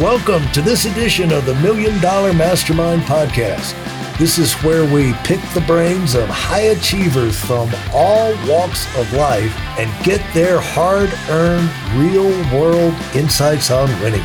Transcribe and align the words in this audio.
Welcome 0.00 0.50
to 0.52 0.62
this 0.62 0.86
edition 0.86 1.30
of 1.32 1.44
the 1.44 1.54
Million 1.56 2.00
Dollar 2.00 2.32
Mastermind 2.32 3.02
Podcast. 3.02 3.76
This 4.16 4.38
is 4.38 4.54
where 4.64 4.90
we 4.90 5.12
pick 5.22 5.38
the 5.52 5.62
brains 5.66 6.14
of 6.14 6.30
high 6.30 6.68
achievers 6.72 7.38
from 7.38 7.70
all 7.92 8.32
walks 8.48 8.86
of 8.96 9.12
life 9.12 9.54
and 9.78 10.04
get 10.04 10.22
their 10.32 10.58
hard 10.58 11.12
earned, 11.28 11.70
real 11.94 12.30
world 12.58 12.94
insights 13.14 13.70
on 13.70 13.86
winning. 14.00 14.24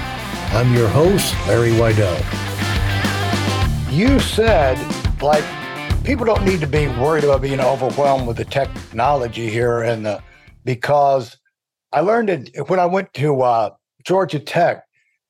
I'm 0.54 0.74
your 0.74 0.88
host, 0.88 1.36
Larry 1.48 1.72
Weidel. 1.72 2.18
You 3.92 4.22
said, 4.22 4.78
like, 5.22 5.44
people 6.06 6.26
don't 6.26 6.46
need 6.46 6.62
to 6.62 6.68
be 6.68 6.88
worried 6.88 7.26
about 7.26 7.42
being 7.42 7.60
overwhelmed 7.60 8.26
with 8.26 8.38
the 8.38 8.46
technology 8.46 9.50
here 9.50 9.82
and 9.82 10.06
the 10.06 10.24
because 10.64 11.38
I 11.92 12.00
learned 12.00 12.30
it 12.30 12.70
when 12.70 12.80
I 12.80 12.86
went 12.86 13.14
to 13.16 13.42
uh, 13.42 13.72
Georgia 14.06 14.40
Tech 14.40 14.87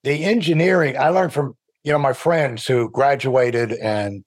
the 0.07 0.23
engineering 0.23 0.97
I 0.97 1.09
learned 1.09 1.33
from 1.33 1.53
you 1.83 1.91
know 1.91 1.99
my 1.99 2.13
friends 2.13 2.65
who 2.65 2.89
graduated 2.89 3.73
and 3.73 4.23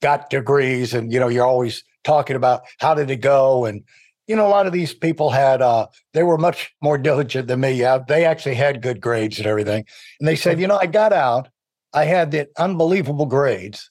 got 0.00 0.30
degrees, 0.30 0.94
and 0.94 1.12
you 1.12 1.20
know 1.20 1.28
you're 1.28 1.46
always 1.46 1.84
talking 2.02 2.34
about 2.34 2.62
how 2.80 2.94
did 2.94 3.10
it 3.10 3.16
go, 3.16 3.66
and 3.66 3.82
you 4.26 4.34
know 4.34 4.46
a 4.46 4.48
lot 4.48 4.66
of 4.66 4.72
these 4.72 4.94
people 4.94 5.30
had 5.30 5.60
uh, 5.60 5.86
they 6.14 6.22
were 6.22 6.38
much 6.38 6.74
more 6.82 6.96
diligent 7.08 7.48
than 7.48 7.60
me. 7.60 7.72
Yeah, 7.72 7.98
they 8.08 8.24
actually 8.24 8.54
had 8.54 8.82
good 8.82 9.00
grades 9.00 9.38
and 9.38 9.46
everything, 9.46 9.84
and 10.18 10.26
they 10.26 10.36
said, 10.36 10.58
you 10.58 10.66
know, 10.66 10.78
I 10.78 10.86
got 10.86 11.12
out, 11.12 11.48
I 11.92 12.04
had 12.04 12.30
the 12.30 12.48
unbelievable 12.56 13.26
grades. 13.26 13.90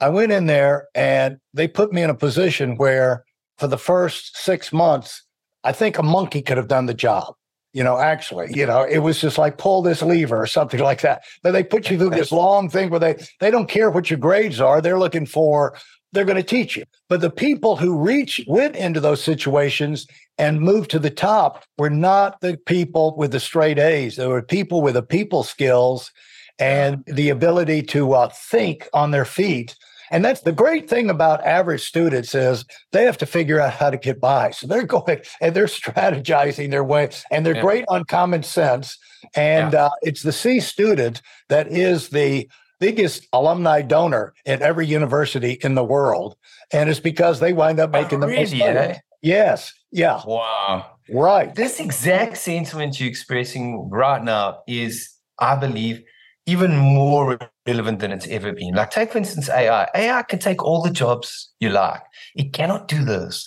I 0.00 0.10
went 0.10 0.30
in 0.30 0.46
there 0.46 0.86
and 0.94 1.38
they 1.54 1.66
put 1.66 1.92
me 1.92 2.02
in 2.02 2.10
a 2.10 2.14
position 2.14 2.76
where 2.76 3.24
for 3.56 3.66
the 3.66 3.76
first 3.76 4.36
six 4.36 4.72
months, 4.72 5.24
I 5.64 5.72
think 5.72 5.98
a 5.98 6.04
monkey 6.04 6.40
could 6.40 6.56
have 6.56 6.68
done 6.68 6.86
the 6.86 6.94
job 6.94 7.34
you 7.78 7.84
know, 7.84 7.96
actually, 7.96 8.48
you 8.52 8.66
know, 8.66 8.82
it 8.82 8.98
was 8.98 9.20
just 9.20 9.38
like 9.38 9.56
pull 9.56 9.82
this 9.82 10.02
lever 10.02 10.42
or 10.42 10.48
something 10.48 10.80
like 10.80 11.00
that. 11.02 11.22
But 11.44 11.52
they 11.52 11.62
put 11.62 11.88
you 11.88 11.96
through 11.96 12.10
this 12.10 12.32
long 12.44 12.68
thing 12.68 12.90
where 12.90 12.98
they 12.98 13.24
they 13.38 13.52
don't 13.52 13.68
care 13.68 13.88
what 13.88 14.10
your 14.10 14.18
grades 14.18 14.60
are. 14.60 14.80
They're 14.80 14.98
looking 14.98 15.26
for 15.26 15.76
they're 16.12 16.24
going 16.24 16.36
to 16.36 16.42
teach 16.42 16.76
you. 16.76 16.84
But 17.08 17.20
the 17.20 17.30
people 17.30 17.76
who 17.76 17.96
reach 17.96 18.44
went 18.48 18.74
into 18.74 18.98
those 18.98 19.22
situations 19.22 20.08
and 20.38 20.60
moved 20.60 20.90
to 20.90 20.98
the 20.98 21.10
top 21.10 21.64
were 21.76 21.90
not 21.90 22.40
the 22.40 22.56
people 22.66 23.14
with 23.16 23.30
the 23.30 23.38
straight 23.38 23.78
A's. 23.78 24.16
They 24.16 24.26
were 24.26 24.42
people 24.42 24.82
with 24.82 24.94
the 24.94 25.02
people 25.02 25.44
skills 25.44 26.10
and 26.58 27.04
the 27.06 27.28
ability 27.28 27.82
to 27.82 28.14
uh, 28.14 28.28
think 28.30 28.88
on 28.92 29.12
their 29.12 29.24
feet 29.24 29.76
and 30.10 30.24
that's 30.24 30.40
the 30.42 30.52
great 30.52 30.88
thing 30.88 31.10
about 31.10 31.44
average 31.44 31.86
students 31.86 32.34
is 32.34 32.64
they 32.92 33.04
have 33.04 33.18
to 33.18 33.26
figure 33.26 33.60
out 33.60 33.72
how 33.72 33.90
to 33.90 33.96
get 33.96 34.20
by. 34.20 34.50
So 34.50 34.66
they're 34.66 34.82
going 34.86 35.20
and 35.40 35.54
they're 35.54 35.66
strategizing 35.66 36.70
their 36.70 36.84
way 36.84 37.10
and 37.30 37.44
they're 37.44 37.56
yeah. 37.56 37.62
great 37.62 37.84
on 37.88 38.04
common 38.04 38.42
sense. 38.42 38.98
And 39.34 39.72
yeah. 39.72 39.86
uh, 39.86 39.90
it's 40.02 40.22
the 40.22 40.32
C 40.32 40.60
student 40.60 41.22
that 41.48 41.68
is 41.68 42.10
the 42.10 42.48
biggest 42.80 43.26
alumni 43.32 43.82
donor 43.82 44.34
at 44.46 44.62
every 44.62 44.86
university 44.86 45.58
in 45.62 45.74
the 45.74 45.84
world. 45.84 46.36
And 46.72 46.88
it's 46.88 47.00
because 47.00 47.40
they 47.40 47.52
wind 47.52 47.80
up 47.80 47.90
making 47.90 48.22
oh, 48.22 48.26
the 48.26 48.34
most 48.34 48.52
money. 48.52 48.64
Eh? 48.64 48.98
Yes. 49.22 49.72
Yeah. 49.90 50.20
Wow. 50.24 50.86
Right. 51.10 51.54
This 51.54 51.80
exact 51.80 52.36
sentiment 52.36 53.00
you're 53.00 53.08
expressing 53.08 53.88
right 53.90 54.22
now 54.22 54.60
is, 54.68 55.10
I 55.38 55.56
believe, 55.56 56.02
even 56.46 56.76
more 56.76 57.38
relevant 57.68 58.00
than 58.00 58.12
it's 58.12 58.26
ever 58.28 58.52
been. 58.52 58.74
Like, 58.74 58.90
take 58.90 59.12
for 59.12 59.18
instance 59.18 59.48
AI. 59.48 59.86
AI 59.94 60.22
can 60.22 60.38
take 60.38 60.62
all 60.64 60.82
the 60.82 60.90
jobs 60.90 61.52
you 61.60 61.70
like. 61.70 62.02
It 62.34 62.52
cannot 62.52 62.88
do 62.88 63.04
this. 63.04 63.46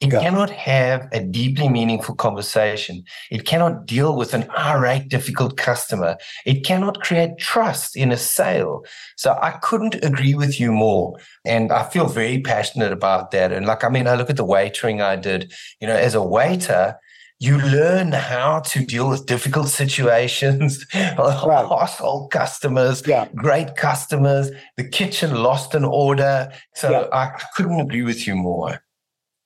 It 0.00 0.12
yeah. 0.12 0.20
cannot 0.20 0.50
have 0.50 1.08
a 1.12 1.20
deeply 1.20 1.68
meaningful 1.68 2.14
conversation. 2.16 3.04
It 3.30 3.46
cannot 3.46 3.86
deal 3.86 4.16
with 4.16 4.34
an 4.34 4.50
irate, 4.50 5.08
difficult 5.08 5.56
customer. 5.56 6.16
It 6.44 6.64
cannot 6.64 7.00
create 7.00 7.38
trust 7.38 7.96
in 7.96 8.12
a 8.12 8.16
sale. 8.16 8.84
So 9.16 9.38
I 9.40 9.52
couldn't 9.62 10.04
agree 10.04 10.34
with 10.34 10.60
you 10.60 10.72
more. 10.72 11.18
And 11.46 11.72
I 11.72 11.84
feel 11.88 12.06
very 12.06 12.40
passionate 12.40 12.92
about 12.92 13.30
that. 13.30 13.52
And 13.52 13.66
like, 13.66 13.84
I 13.84 13.88
mean, 13.88 14.06
I 14.06 14.16
look 14.16 14.28
at 14.28 14.36
the 14.36 14.44
waitering 14.44 15.00
I 15.00 15.16
did, 15.16 15.52
you 15.80 15.86
know, 15.86 15.96
as 15.96 16.14
a 16.14 16.22
waiter, 16.22 16.98
you 17.44 17.58
learn 17.58 18.12
how 18.12 18.60
to 18.60 18.86
deal 18.86 19.10
with 19.10 19.26
difficult 19.26 19.68
situations, 19.68 20.86
right. 20.94 21.14
hostile 21.18 22.26
customers, 22.28 23.06
yeah. 23.06 23.28
great 23.34 23.76
customers, 23.76 24.50
the 24.78 24.84
kitchen 24.84 25.42
lost 25.42 25.74
an 25.74 25.84
order. 25.84 26.50
So 26.74 26.90
yeah. 26.90 27.06
I 27.12 27.38
couldn't 27.54 27.78
agree 27.78 28.02
with 28.02 28.26
you 28.26 28.34
more. 28.34 28.82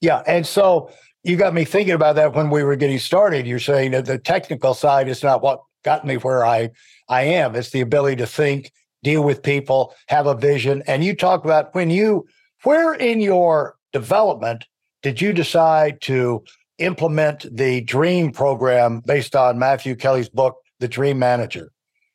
Yeah. 0.00 0.22
And 0.28 0.46
so 0.46 0.90
you 1.24 1.36
got 1.36 1.54
me 1.54 1.64
thinking 1.64 1.94
about 1.94 2.14
that 2.14 2.34
when 2.34 2.50
we 2.50 2.62
were 2.62 2.76
getting 2.76 3.00
started. 3.00 3.48
You're 3.48 3.58
saying 3.58 3.90
that 3.90 4.06
the 4.06 4.18
technical 4.18 4.74
side 4.74 5.08
is 5.08 5.24
not 5.24 5.42
what 5.42 5.60
got 5.84 6.06
me 6.06 6.18
where 6.18 6.46
I, 6.46 6.70
I 7.08 7.22
am. 7.22 7.56
It's 7.56 7.70
the 7.70 7.80
ability 7.80 8.16
to 8.16 8.26
think, 8.26 8.70
deal 9.02 9.24
with 9.24 9.42
people, 9.42 9.92
have 10.06 10.28
a 10.28 10.36
vision. 10.36 10.84
And 10.86 11.02
you 11.02 11.16
talk 11.16 11.44
about 11.44 11.74
when 11.74 11.90
you, 11.90 12.26
where 12.62 12.94
in 12.94 13.20
your 13.20 13.76
development 13.92 14.66
did 15.02 15.20
you 15.20 15.32
decide 15.32 16.00
to 16.02 16.44
implement 16.78 17.46
the 17.54 17.82
DREAM 17.82 18.32
program 18.32 19.00
based 19.04 19.36
on 19.36 19.58
Matthew 19.58 19.94
Kelly's 19.96 20.28
book, 20.28 20.56
The 20.80 20.88
Dream 20.88 21.18
Manager. 21.18 21.70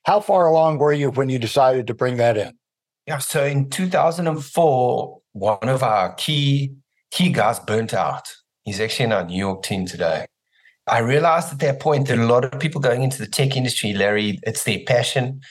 How 0.06 0.20
far 0.20 0.48
along 0.48 0.80
were 0.80 0.94
you 0.94 1.12
when 1.12 1.30
you 1.30 1.40
decided 1.40 1.88
to 1.88 1.94
bring 1.94 2.18
that 2.18 2.38
in? 2.38 2.54
Yeah, 3.08 3.20
so 3.20 3.44
in 3.44 3.70
2004, 3.70 5.22
one 5.34 5.70
of 5.70 5.84
our 5.84 6.14
key 6.16 6.76
key 7.12 7.32
guys 7.32 7.60
burnt 7.60 7.94
out. 7.94 8.28
He's 8.64 8.80
actually 8.80 9.06
in 9.06 9.12
our 9.12 9.26
New 9.26 9.38
York 9.38 9.64
team 9.64 9.86
today. 9.86 10.26
I 10.88 11.00
realized 11.00 11.54
at 11.54 11.60
that 11.60 11.80
point 11.80 12.08
that 12.08 12.18
a 12.18 12.26
lot 12.26 12.44
of 12.44 12.60
people 12.60 12.82
going 12.82 13.04
into 13.04 13.20
the 13.20 13.28
tech 13.28 13.56
industry, 13.56 13.94
Larry, 13.94 14.40
it's 14.44 14.64
their 14.64 14.80
passion, 14.86 15.42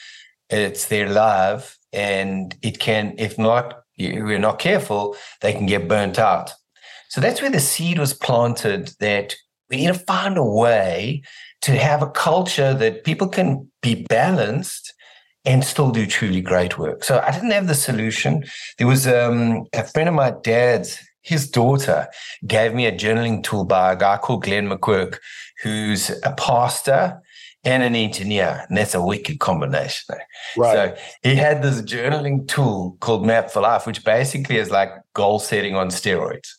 it's 0.49 0.87
their 0.87 1.09
love, 1.09 1.77
and 1.91 2.55
it 2.61 2.79
can, 2.79 3.15
if 3.17 3.37
not, 3.37 3.83
we're 3.97 4.39
not 4.39 4.59
careful, 4.59 5.15
they 5.41 5.53
can 5.53 5.65
get 5.65 5.87
burnt 5.87 6.19
out. 6.19 6.51
So 7.13 7.21
that's 7.21 7.43
where 7.43 7.51
the 7.51 7.59
seed 7.59 7.99
was 7.99 8.11
planted 8.11 8.89
that 8.99 9.35
we 9.69 9.77
need 9.77 9.89
to 9.89 9.93
find 9.93 10.35
a 10.35 10.43
way 10.43 11.21
to 11.61 11.73
have 11.73 12.01
a 12.01 12.09
culture 12.09 12.73
that 12.73 13.03
people 13.03 13.27
can 13.27 13.69
be 13.83 14.03
balanced 14.09 14.91
and 15.45 15.63
still 15.63 15.91
do 15.91 16.07
truly 16.07 16.41
great 16.41 16.79
work. 16.79 17.03
So 17.03 17.23
I 17.23 17.29
didn't 17.29 17.51
have 17.51 17.67
the 17.67 17.75
solution. 17.75 18.45
There 18.79 18.87
was 18.87 19.05
um, 19.05 19.67
a 19.73 19.83
friend 19.83 20.09
of 20.09 20.15
my 20.15 20.33
dad's, 20.41 21.07
his 21.21 21.47
daughter 21.47 22.07
gave 22.47 22.73
me 22.73 22.87
a 22.87 22.91
journaling 22.91 23.43
tool 23.43 23.63
by 23.63 23.93
a 23.93 23.95
guy 23.95 24.17
called 24.17 24.41
Glenn 24.41 24.67
McQuirk, 24.67 25.19
who's 25.61 26.09
a 26.23 26.33
pastor 26.35 27.21
and 27.63 27.81
an 27.83 27.95
engineer. 27.95 28.65
And 28.67 28.77
that's 28.77 28.93
a 28.93 29.01
wicked 29.01 29.39
combination. 29.39 30.15
Right. 30.57 30.97
So 30.97 31.03
he 31.21 31.35
had 31.35 31.63
this 31.63 31.81
journaling 31.81 32.47
tool 32.47 32.97
called 32.99 33.25
Map 33.25 33.51
for 33.51 33.61
Life, 33.61 33.87
which 33.87 34.03
basically 34.03 34.57
is 34.57 34.69
like 34.69 34.89
goal 35.13 35.39
setting 35.39 35.75
on 35.75 35.89
steroids 35.89 36.49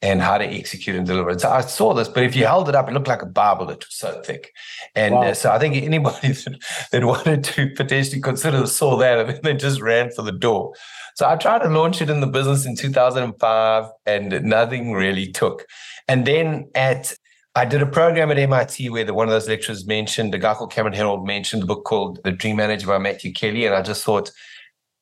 and 0.00 0.20
how 0.20 0.38
to 0.38 0.44
execute 0.44 0.96
and 0.96 1.06
deliver 1.06 1.30
it. 1.30 1.40
So 1.40 1.50
I 1.50 1.60
saw 1.60 1.92
this, 1.94 2.08
but 2.08 2.22
if 2.22 2.36
you 2.36 2.44
held 2.44 2.68
it 2.68 2.74
up, 2.74 2.88
it 2.88 2.92
looked 2.92 3.08
like 3.08 3.22
a 3.22 3.26
Bible. 3.26 3.70
It 3.70 3.78
was 3.78 3.94
so 3.94 4.20
thick. 4.24 4.52
And 4.94 5.14
wow. 5.14 5.22
uh, 5.22 5.34
so 5.34 5.50
I 5.50 5.58
think 5.58 5.76
anybody 5.76 6.28
that, 6.32 6.58
that, 6.92 7.04
wanted 7.04 7.44
to 7.44 7.70
potentially 7.70 8.20
consider 8.20 8.66
saw 8.66 8.96
that 8.96 9.18
and 9.18 9.28
then 9.28 9.40
they 9.42 9.54
just 9.54 9.80
ran 9.80 10.10
for 10.10 10.22
the 10.22 10.32
door. 10.32 10.74
So 11.16 11.28
I 11.28 11.36
tried 11.36 11.62
to 11.62 11.68
launch 11.68 12.00
it 12.00 12.10
in 12.10 12.20
the 12.20 12.28
business 12.28 12.64
in 12.64 12.76
2005 12.76 13.84
and 14.06 14.44
nothing 14.44 14.92
really 14.92 15.30
took. 15.30 15.66
And 16.06 16.26
then 16.26 16.70
at 16.74 17.14
I 17.58 17.64
did 17.64 17.82
a 17.82 17.86
program 17.86 18.30
at 18.30 18.38
MIT 18.38 18.88
where 18.90 19.02
the, 19.02 19.12
one 19.12 19.26
of 19.26 19.32
those 19.32 19.48
lecturers 19.48 19.84
mentioned, 19.84 20.32
a 20.32 20.38
guy 20.38 20.54
called 20.54 20.70
Cameron 20.70 20.94
Herold 20.94 21.26
mentioned 21.26 21.60
the 21.60 21.66
book 21.66 21.84
called 21.84 22.20
The 22.22 22.30
Dream 22.30 22.54
Manager 22.54 22.86
by 22.86 22.98
Matthew 22.98 23.32
Kelly. 23.32 23.66
And 23.66 23.74
I 23.74 23.82
just 23.82 24.04
thought, 24.04 24.30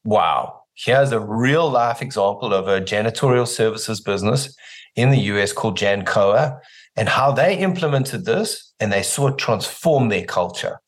wow, 0.05 0.63
here's 0.73 1.13
a 1.13 1.21
real 1.21 1.69
life 1.69 2.01
example 2.01 2.55
of 2.55 2.67
a 2.67 2.81
janitorial 2.81 3.47
services 3.47 4.01
business 4.01 4.57
in 4.95 5.11
the 5.11 5.19
US 5.33 5.53
called 5.53 5.77
Jancoa 5.77 6.59
and 6.97 7.11
how 7.11 7.31
they 7.31 7.59
implemented 7.59 8.25
this 8.25 8.73
and 8.81 8.91
they 8.91 9.03
saw 9.03 9.27
it 9.27 9.37
transform 9.37 10.09
their 10.09 10.25
culture. 10.25 10.81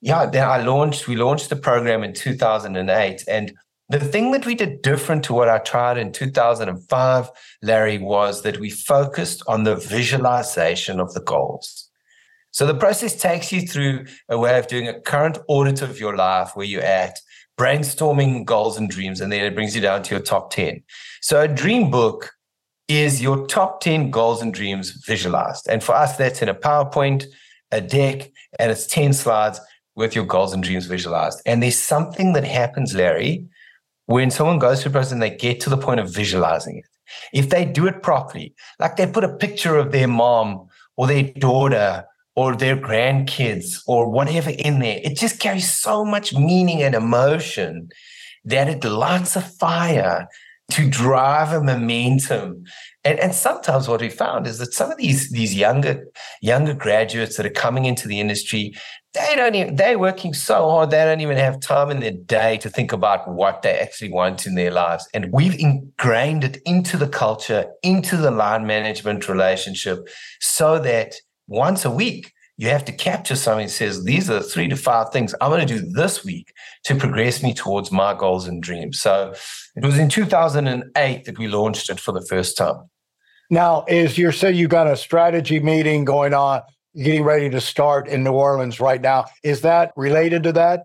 Yeah, 0.00 0.26
then 0.26 0.48
I 0.48 0.64
launched, 0.64 1.06
we 1.06 1.14
launched 1.14 1.50
the 1.50 1.56
program 1.56 2.02
in 2.02 2.14
2008. 2.14 3.22
And 3.28 3.52
the 3.92 4.00
thing 4.00 4.30
that 4.32 4.46
we 4.46 4.54
did 4.54 4.80
different 4.80 5.22
to 5.24 5.34
what 5.34 5.50
I 5.50 5.58
tried 5.58 5.98
in 5.98 6.12
2005, 6.12 7.30
Larry, 7.60 7.98
was 7.98 8.42
that 8.42 8.58
we 8.58 8.70
focused 8.70 9.42
on 9.46 9.64
the 9.64 9.76
visualization 9.76 10.98
of 10.98 11.12
the 11.12 11.20
goals. 11.20 11.90
So 12.52 12.66
the 12.66 12.74
process 12.74 13.14
takes 13.14 13.52
you 13.52 13.60
through 13.62 14.06
a 14.30 14.38
way 14.38 14.58
of 14.58 14.66
doing 14.66 14.88
a 14.88 14.98
current 14.98 15.38
audit 15.46 15.82
of 15.82 16.00
your 16.00 16.16
life 16.16 16.52
where 16.54 16.64
you're 16.64 16.82
at, 16.82 17.18
brainstorming 17.58 18.46
goals 18.46 18.78
and 18.78 18.88
dreams, 18.88 19.20
and 19.20 19.30
then 19.30 19.44
it 19.44 19.54
brings 19.54 19.74
you 19.74 19.82
down 19.82 20.02
to 20.04 20.14
your 20.14 20.24
top 20.24 20.50
10. 20.50 20.82
So 21.20 21.42
a 21.42 21.48
dream 21.48 21.90
book 21.90 22.32
is 22.88 23.20
your 23.20 23.46
top 23.46 23.80
10 23.80 24.10
goals 24.10 24.40
and 24.40 24.54
dreams 24.54 24.90
visualized. 25.06 25.68
And 25.68 25.84
for 25.84 25.94
us, 25.94 26.16
that's 26.16 26.40
in 26.40 26.48
a 26.48 26.54
PowerPoint, 26.54 27.26
a 27.70 27.82
deck, 27.82 28.30
and 28.58 28.70
it's 28.70 28.86
10 28.86 29.12
slides 29.12 29.60
with 29.94 30.14
your 30.14 30.24
goals 30.24 30.54
and 30.54 30.62
dreams 30.62 30.86
visualized. 30.86 31.42
And 31.44 31.62
there's 31.62 31.78
something 31.78 32.32
that 32.32 32.44
happens, 32.44 32.94
Larry, 32.94 33.48
when 34.06 34.30
someone 34.30 34.58
goes 34.58 34.82
through 34.82 34.92
process 34.92 35.12
and 35.12 35.22
they 35.22 35.36
get 35.36 35.60
to 35.60 35.70
the 35.70 35.76
point 35.76 36.00
of 36.00 36.12
visualizing 36.12 36.78
it. 36.78 36.84
If 37.32 37.50
they 37.50 37.64
do 37.64 37.86
it 37.86 38.02
properly, 38.02 38.54
like 38.78 38.96
they 38.96 39.06
put 39.06 39.24
a 39.24 39.36
picture 39.36 39.76
of 39.76 39.92
their 39.92 40.08
mom 40.08 40.68
or 40.96 41.06
their 41.06 41.24
daughter 41.24 42.04
or 42.34 42.56
their 42.56 42.76
grandkids 42.76 43.82
or 43.86 44.08
whatever 44.08 44.50
in 44.50 44.78
there. 44.78 45.00
It 45.04 45.16
just 45.16 45.38
carries 45.38 45.70
so 45.70 46.04
much 46.04 46.32
meaning 46.32 46.82
and 46.82 46.94
emotion 46.94 47.90
that 48.44 48.68
it 48.68 48.84
lights 48.84 49.36
a 49.36 49.42
fire 49.42 50.26
to 50.70 50.88
drive 50.88 51.52
a 51.52 51.62
momentum. 51.62 52.64
And, 53.04 53.18
and 53.18 53.34
sometimes 53.34 53.88
what 53.88 54.00
we 54.00 54.08
found 54.08 54.46
is 54.46 54.58
that 54.58 54.72
some 54.72 54.90
of 54.90 54.96
these 54.96 55.30
these 55.30 55.54
younger 55.54 56.04
younger 56.40 56.74
graduates 56.74 57.36
that 57.36 57.46
are 57.46 57.50
coming 57.50 57.84
into 57.84 58.08
the 58.08 58.20
industry, 58.20 58.74
they 59.14 59.34
don't 59.36 59.54
even 59.54 59.76
they're 59.76 59.98
working 59.98 60.32
so 60.32 60.70
hard 60.70 60.90
they 60.90 61.04
don't 61.04 61.20
even 61.20 61.36
have 61.36 61.60
time 61.60 61.90
in 61.90 62.00
their 62.00 62.12
day 62.12 62.56
to 62.58 62.70
think 62.70 62.92
about 62.92 63.28
what 63.30 63.62
they 63.62 63.78
actually 63.78 64.10
want 64.10 64.46
in 64.46 64.54
their 64.54 64.70
lives 64.70 65.06
and 65.12 65.32
we've 65.32 65.58
ingrained 65.58 66.44
it 66.44 66.58
into 66.64 66.96
the 66.96 67.08
culture 67.08 67.66
into 67.82 68.16
the 68.16 68.30
line 68.30 68.66
management 68.66 69.28
relationship 69.28 70.08
so 70.40 70.78
that 70.78 71.14
once 71.46 71.84
a 71.84 71.90
week 71.90 72.32
you 72.62 72.68
have 72.68 72.84
to 72.84 72.92
capture 72.92 73.36
something 73.36 73.66
that 73.66 73.72
says 73.72 74.04
these 74.04 74.30
are 74.30 74.40
three 74.40 74.68
to 74.68 74.76
five 74.76 75.10
things 75.10 75.34
i'm 75.40 75.50
going 75.50 75.66
to 75.66 75.78
do 75.78 75.92
this 75.92 76.24
week 76.24 76.52
to 76.84 76.94
progress 76.94 77.42
me 77.42 77.52
towards 77.52 77.90
my 77.92 78.14
goals 78.14 78.46
and 78.46 78.62
dreams 78.62 79.00
so 79.00 79.34
it 79.76 79.84
was 79.84 79.98
in 79.98 80.08
2008 80.08 81.24
that 81.24 81.38
we 81.38 81.48
launched 81.48 81.90
it 81.90 82.00
for 82.00 82.12
the 82.12 82.24
first 82.26 82.56
time 82.56 82.88
now 83.50 83.84
is 83.88 84.16
you 84.16 84.32
said 84.32 84.56
you 84.56 84.68
got 84.68 84.86
a 84.86 84.96
strategy 84.96 85.60
meeting 85.60 86.04
going 86.04 86.34
on 86.34 86.62
getting 86.96 87.24
ready 87.24 87.48
to 87.50 87.60
start 87.60 88.08
in 88.08 88.22
New 88.22 88.32
Orleans 88.32 88.80
right 88.80 89.00
now. 89.00 89.26
Is 89.42 89.62
that 89.62 89.92
related 89.96 90.42
to 90.44 90.52
that? 90.52 90.84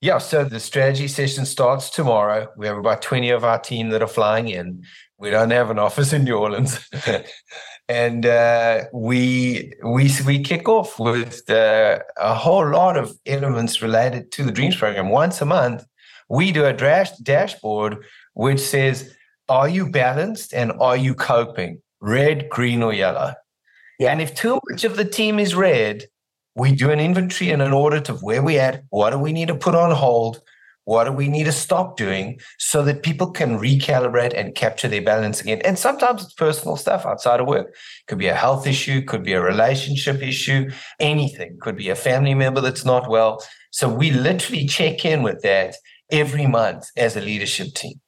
Yeah, 0.00 0.18
so 0.18 0.44
the 0.44 0.60
strategy 0.60 1.08
session 1.08 1.44
starts 1.44 1.90
tomorrow. 1.90 2.48
We 2.56 2.66
have 2.66 2.76
about 2.76 3.02
20 3.02 3.30
of 3.30 3.42
our 3.44 3.58
team 3.58 3.90
that 3.90 4.02
are 4.02 4.08
flying 4.08 4.48
in. 4.48 4.84
We 5.18 5.30
don't 5.30 5.50
have 5.50 5.70
an 5.70 5.78
office 5.78 6.12
in 6.12 6.24
New 6.24 6.36
Orleans. 6.36 6.78
and 7.88 8.26
uh, 8.26 8.84
we 8.92 9.72
we 9.82 10.10
we 10.26 10.42
kick 10.42 10.68
off 10.68 10.98
with 10.98 11.48
uh, 11.50 12.00
a 12.18 12.34
whole 12.34 12.68
lot 12.70 12.96
of 12.96 13.16
elements 13.26 13.80
related 13.80 14.30
to 14.32 14.44
the 14.44 14.52
Dreams 14.52 14.76
program. 14.76 15.08
Once 15.08 15.40
a 15.40 15.46
month, 15.46 15.84
we 16.28 16.52
do 16.52 16.66
a 16.66 16.72
dash, 16.72 17.10
dashboard 17.18 18.04
which 18.34 18.60
says, 18.60 19.14
"Are 19.48 19.68
you 19.68 19.90
balanced 19.90 20.52
and 20.52 20.72
are 20.80 20.96
you 20.96 21.14
coping? 21.14 21.80
Red, 22.00 22.48
green, 22.50 22.82
or 22.82 22.92
yellow?" 22.92 23.32
Yeah. 23.98 24.12
And 24.12 24.20
if 24.20 24.34
too 24.34 24.60
much 24.68 24.84
of 24.84 24.96
the 24.96 25.04
team 25.04 25.38
is 25.38 25.54
red, 25.54 26.04
we 26.54 26.72
do 26.72 26.90
an 26.90 27.00
inventory 27.00 27.50
and 27.50 27.62
an 27.62 27.72
audit 27.72 28.08
of 28.08 28.22
where 28.22 28.42
we're 28.42 28.60
at. 28.60 28.82
What 28.90 29.10
do 29.10 29.18
we 29.18 29.32
need 29.32 29.48
to 29.48 29.54
put 29.54 29.74
on 29.74 29.94
hold? 29.94 30.42
What 30.88 31.04
do 31.04 31.12
we 31.12 31.28
need 31.28 31.44
to 31.44 31.52
stop 31.52 31.98
doing 31.98 32.40
so 32.56 32.82
that 32.84 33.02
people 33.02 33.30
can 33.30 33.58
recalibrate 33.58 34.32
and 34.34 34.54
capture 34.54 34.88
their 34.88 35.02
balance 35.02 35.38
again? 35.38 35.60
And 35.62 35.78
sometimes 35.78 36.24
it's 36.24 36.32
personal 36.32 36.78
stuff 36.78 37.04
outside 37.04 37.40
of 37.40 37.46
work. 37.46 37.74
Could 38.06 38.16
be 38.16 38.28
a 38.28 38.34
health 38.34 38.66
issue, 38.66 39.02
could 39.02 39.22
be 39.22 39.34
a 39.34 39.42
relationship 39.42 40.22
issue, 40.22 40.70
anything. 40.98 41.58
Could 41.60 41.76
be 41.76 41.90
a 41.90 41.94
family 41.94 42.32
member 42.32 42.62
that's 42.62 42.86
not 42.86 43.10
well. 43.10 43.44
So 43.70 43.86
we 43.86 44.10
literally 44.12 44.64
check 44.64 45.04
in 45.04 45.22
with 45.22 45.42
that 45.42 45.74
every 46.10 46.46
month 46.46 46.86
as 46.96 47.16
a 47.16 47.20
leadership 47.20 47.74
team. 47.74 48.00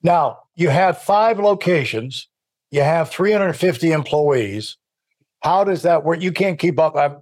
Now, 0.00 0.38
you 0.54 0.68
have 0.68 1.02
five 1.02 1.40
locations, 1.40 2.28
you 2.70 2.82
have 2.82 3.10
350 3.10 3.90
employees. 3.90 4.76
How 5.42 5.64
does 5.64 5.82
that 5.82 6.04
work? 6.04 6.22
You 6.22 6.30
can't 6.30 6.60
keep 6.60 6.78
up 6.78 6.94
uh, 6.94 7.16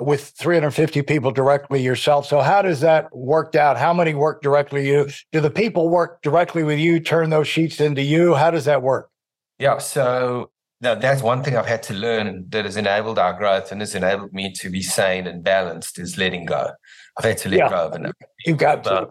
with 0.00 0.32
350 0.38 1.02
people 1.02 1.30
directly 1.30 1.82
yourself. 1.82 2.26
So 2.26 2.40
how 2.40 2.62
does 2.62 2.80
that 2.80 3.14
work 3.16 3.54
out? 3.54 3.76
How 3.76 3.92
many 3.94 4.14
work 4.14 4.42
directly 4.42 4.88
you? 4.88 5.08
Do 5.32 5.40
the 5.40 5.50
people 5.50 5.88
work 5.88 6.22
directly 6.22 6.64
with 6.64 6.78
you, 6.78 7.00
turn 7.00 7.30
those 7.30 7.48
sheets 7.48 7.80
into 7.80 8.02
you? 8.02 8.34
How 8.34 8.50
does 8.50 8.64
that 8.64 8.82
work? 8.82 9.10
Yeah, 9.58 9.78
so 9.78 10.50
no, 10.80 10.94
that's 10.94 11.22
one 11.22 11.42
thing 11.42 11.56
I've 11.56 11.66
had 11.66 11.82
to 11.84 11.94
learn 11.94 12.46
that 12.48 12.64
has 12.64 12.76
enabled 12.76 13.18
our 13.18 13.32
growth 13.32 13.70
and 13.70 13.80
has 13.80 13.94
enabled 13.94 14.32
me 14.32 14.52
to 14.52 14.68
be 14.68 14.82
sane 14.82 15.26
and 15.26 15.42
balanced 15.44 15.98
is 15.98 16.18
letting 16.18 16.44
go. 16.44 16.70
I've 17.16 17.24
had 17.24 17.38
to 17.38 17.48
let 17.48 17.58
yeah. 17.58 17.68
go 17.68 17.86
of 17.86 17.94
it. 17.94 18.12
You've 18.44 18.58
got 18.58 18.84
to. 18.84 19.10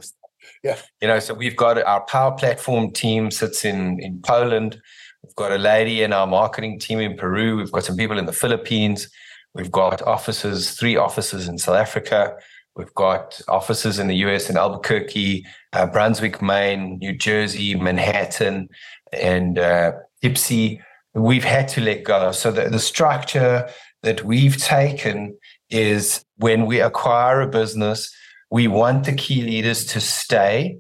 Yeah. 0.62 0.77
You 1.01 1.07
know, 1.07 1.19
so 1.19 1.33
we've 1.33 1.56
got 1.56 1.81
our 1.81 2.01
power 2.06 2.33
platform 2.33 2.91
team 2.91 3.31
sits 3.31 3.63
in 3.63 4.00
in 4.01 4.21
Poland. 4.21 4.81
We've 5.24 5.35
got 5.35 5.53
a 5.53 5.57
lady 5.57 6.03
in 6.03 6.12
our 6.12 6.27
marketing 6.27 6.80
team 6.80 7.00
in 7.00 7.15
Peru. 7.15 7.57
We've 7.57 7.71
got 7.71 7.85
some 7.85 7.95
people 7.95 8.18
in 8.19 8.25
the 8.25 8.33
Philippines. 8.33 9.09
We've 9.53 9.71
got 9.71 10.01
offices, 10.01 10.71
three 10.71 10.95
offices 10.95 11.47
in 11.47 11.57
South 11.57 11.75
Africa. 11.75 12.35
We've 12.75 12.94
got 12.95 13.39
offices 13.47 14.00
in 14.00 14.07
the 14.07 14.15
US 14.27 14.50
in 14.50 14.57
Albuquerque, 14.57 15.45
uh, 15.73 15.85
Brunswick, 15.85 16.41
Maine, 16.41 16.97
New 16.97 17.15
Jersey, 17.15 17.75
Manhattan, 17.75 18.69
and 19.11 19.59
uh, 19.59 19.91
Ipsy. 20.23 20.79
We've 21.13 21.44
had 21.44 21.67
to 21.69 21.81
let 21.81 22.03
go. 22.03 22.31
So 22.31 22.51
the, 22.51 22.69
the 22.69 22.79
structure 22.79 23.69
that 24.01 24.25
we've 24.25 24.57
taken 24.57 25.38
is 25.69 26.25
when 26.38 26.65
we 26.65 26.81
acquire 26.81 27.41
a 27.41 27.47
business, 27.47 28.11
we 28.49 28.67
want 28.67 29.06
the 29.06 29.13
key 29.13 29.44
leaders 29.44 29.85
to 29.85 29.99
stay 29.99 30.77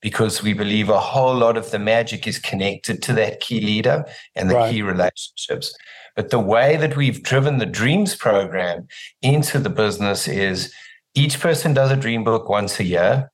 because 0.00 0.42
we 0.42 0.52
believe 0.52 0.90
a 0.90 1.00
whole 1.00 1.34
lot 1.34 1.56
of 1.56 1.70
the 1.70 1.78
magic 1.78 2.26
is 2.26 2.38
connected 2.38 3.02
to 3.02 3.12
that 3.14 3.40
key 3.40 3.60
leader 3.60 4.04
and 4.34 4.50
the 4.50 4.54
right. 4.54 4.70
key 4.70 4.82
relationships. 4.82 5.74
But 6.16 6.30
the 6.30 6.38
way 6.38 6.76
that 6.76 6.96
we've 6.96 7.22
driven 7.22 7.58
the 7.58 7.66
dreams 7.66 8.14
program 8.14 8.86
into 9.22 9.58
the 9.58 9.70
business 9.70 10.28
is 10.28 10.72
each 11.14 11.40
person 11.40 11.74
does 11.74 11.90
a 11.90 11.96
dream 11.96 12.24
book 12.24 12.48
once 12.48 12.78
a 12.78 12.84
year. 12.84 13.30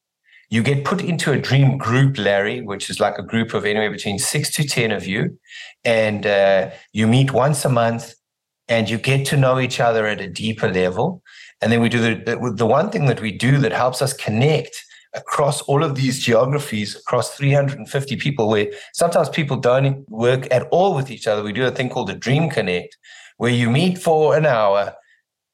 You 0.48 0.62
get 0.62 0.84
put 0.84 1.02
into 1.02 1.32
a 1.32 1.38
dream 1.38 1.78
group, 1.78 2.18
Larry, 2.18 2.60
which 2.60 2.90
is 2.90 2.98
like 2.98 3.18
a 3.18 3.22
group 3.22 3.54
of 3.54 3.64
anywhere 3.64 3.90
between 3.90 4.18
six 4.18 4.50
to 4.54 4.66
10 4.66 4.90
of 4.90 5.06
you. 5.06 5.38
And 5.84 6.26
uh, 6.26 6.70
you 6.92 7.06
meet 7.06 7.32
once 7.32 7.64
a 7.64 7.68
month 7.68 8.14
and 8.68 8.88
you 8.88 8.98
get 8.98 9.26
to 9.26 9.36
know 9.36 9.60
each 9.60 9.78
other 9.80 10.06
at 10.06 10.20
a 10.20 10.28
deeper 10.28 10.68
level. 10.68 11.22
And 11.60 11.70
then 11.70 11.80
we 11.80 11.88
do 11.88 12.00
the, 12.00 12.54
the 12.56 12.66
one 12.66 12.90
thing 12.90 13.06
that 13.06 13.20
we 13.20 13.30
do 13.30 13.58
that 13.58 13.72
helps 13.72 14.02
us 14.02 14.12
connect 14.12 14.84
across 15.14 15.60
all 15.62 15.82
of 15.82 15.94
these 15.94 16.20
geographies, 16.20 16.96
across 16.96 17.34
350 17.36 18.16
people, 18.16 18.48
where 18.48 18.68
sometimes 18.94 19.28
people 19.28 19.56
don't 19.56 20.08
work 20.08 20.46
at 20.50 20.68
all 20.70 20.94
with 20.94 21.10
each 21.10 21.26
other. 21.26 21.42
We 21.42 21.52
do 21.52 21.66
a 21.66 21.70
thing 21.70 21.88
called 21.88 22.10
a 22.10 22.14
Dream 22.14 22.48
Connect, 22.48 22.96
where 23.36 23.50
you 23.50 23.70
meet 23.70 23.98
for 23.98 24.36
an 24.36 24.46
hour, 24.46 24.94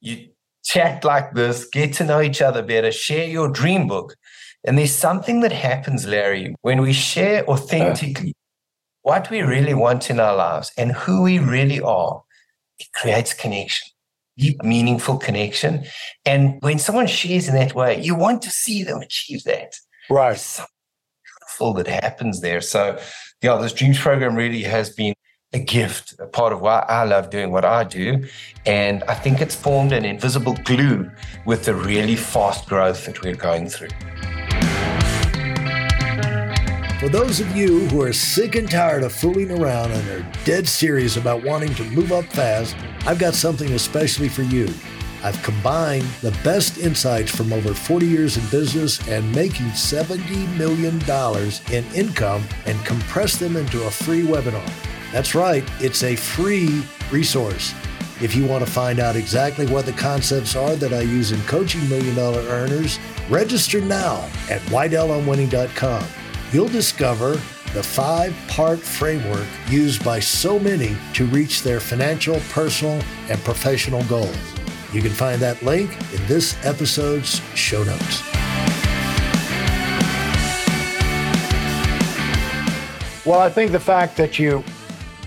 you 0.01 0.29
chat 0.63 1.03
like 1.03 1.33
this, 1.33 1.67
get 1.71 1.93
to 1.93 2.03
know 2.03 2.21
each 2.21 2.41
other 2.41 2.61
better, 2.61 2.91
share 2.91 3.27
your 3.27 3.49
dream 3.49 3.87
book. 3.87 4.15
And 4.65 4.77
there's 4.77 4.93
something 4.93 5.39
that 5.41 5.51
happens, 5.51 6.05
Larry, 6.05 6.55
when 6.61 6.81
we 6.81 6.93
share 6.93 7.47
authentically 7.49 8.35
what 9.01 9.29
we 9.29 9.41
really 9.41 9.73
want 9.73 10.09
in 10.09 10.19
our 10.19 10.35
lives 10.35 10.71
and 10.77 10.91
who 10.91 11.23
we 11.23 11.39
really 11.39 11.79
are, 11.79 12.21
it 12.79 12.87
creates 12.93 13.33
connection 13.33 13.87
deep, 14.37 14.63
meaningful 14.63 15.17
connection. 15.17 15.85
And 16.25 16.57
when 16.61 16.79
someone 16.79 17.07
shares 17.07 17.47
in 17.47 17.55
that 17.55 17.75
way, 17.75 18.01
you 18.01 18.15
want 18.15 18.41
to 18.43 18.49
see 18.49 18.83
them 18.83 19.01
achieve 19.01 19.43
that. 19.43 19.75
Right. 20.09 20.29
There's 20.29 20.41
something 20.41 20.71
beautiful 21.25 21.73
that 21.73 22.03
happens 22.03 22.41
there. 22.41 22.61
So, 22.61 22.99
yeah, 23.41 23.57
this 23.57 23.73
dreams 23.73 23.99
program 23.99 24.35
really 24.35 24.63
has 24.63 24.89
been 24.89 25.13
a 25.53 25.59
gift, 25.59 26.15
a 26.19 26.27
part 26.27 26.53
of 26.53 26.61
why 26.61 26.85
I 26.87 27.03
love 27.03 27.29
doing 27.29 27.51
what 27.51 27.65
I 27.65 27.83
do. 27.83 28.25
And 28.65 29.03
I 29.03 29.15
think 29.15 29.41
it's 29.41 29.55
formed 29.55 29.91
an 29.91 30.05
invisible 30.05 30.55
glue 30.65 31.09
with 31.45 31.65
the 31.65 31.73
really 31.73 32.15
fast 32.15 32.67
growth 32.67 33.05
that 33.05 33.21
we're 33.21 33.35
going 33.35 33.69
through. 33.69 33.89
For 36.99 37.09
those 37.09 37.39
of 37.39 37.55
you 37.55 37.85
who 37.89 38.01
are 38.01 38.11
sick 38.11 38.55
and 38.55 38.67
tired 38.67 39.03
of 39.03 39.13
fooling 39.13 39.51
around 39.51 39.91
and 39.91 40.09
are 40.09 40.31
dead 40.45 40.67
serious 40.67 41.15
about 41.15 41.43
wanting 41.43 41.75
to 41.75 41.83
move 41.83 42.11
up 42.11 42.25
fast, 42.25 42.75
I've 43.05 43.19
got 43.19 43.35
something 43.35 43.73
especially 43.73 44.29
for 44.29 44.41
you. 44.41 44.67
I've 45.23 45.39
combined 45.43 46.07
the 46.23 46.31
best 46.43 46.79
insights 46.79 47.29
from 47.29 47.53
over 47.53 47.71
40 47.71 48.07
years 48.07 48.37
in 48.37 48.49
business 48.49 49.07
and 49.07 49.31
making 49.35 49.67
$70 49.67 50.57
million 50.57 50.95
in 51.71 51.85
income 51.93 52.43
and 52.65 52.83
compressed 52.83 53.39
them 53.39 53.57
into 53.57 53.83
a 53.83 53.91
free 53.91 54.23
webinar. 54.23 54.67
That's 55.11 55.35
right, 55.35 55.63
it's 55.79 56.01
a 56.01 56.15
free 56.15 56.83
resource. 57.11 57.75
If 58.23 58.35
you 58.35 58.47
want 58.47 58.65
to 58.65 58.71
find 58.71 58.99
out 58.99 59.15
exactly 59.15 59.67
what 59.67 59.85
the 59.85 59.93
concepts 59.93 60.55
are 60.55 60.75
that 60.77 60.93
I 60.93 61.01
use 61.01 61.31
in 61.31 61.39
coaching 61.41 61.87
million 61.87 62.15
dollar 62.15 62.41
earners, 62.41 62.97
register 63.29 63.81
now 63.81 64.27
at 64.49 64.61
WeidelOnWinning.com 64.71 66.03
you'll 66.53 66.69
discover 66.69 67.31
the 67.73 67.83
five 67.83 68.35
part 68.47 68.79
framework 68.79 69.45
used 69.67 70.03
by 70.03 70.19
so 70.19 70.57
many 70.57 70.95
to 71.13 71.25
reach 71.25 71.63
their 71.63 71.79
financial, 71.79 72.39
personal, 72.51 73.01
and 73.29 73.39
professional 73.43 74.03
goals. 74.05 74.35
You 74.93 75.01
can 75.01 75.11
find 75.11 75.41
that 75.41 75.61
link 75.61 75.91
in 76.13 76.25
this 76.27 76.55
episode's 76.65 77.41
show 77.55 77.83
notes. 77.83 78.23
Well, 83.25 83.41
I 83.41 83.49
think 83.49 83.73
the 83.73 83.79
fact 83.81 84.15
that 84.15 84.39
you 84.39 84.63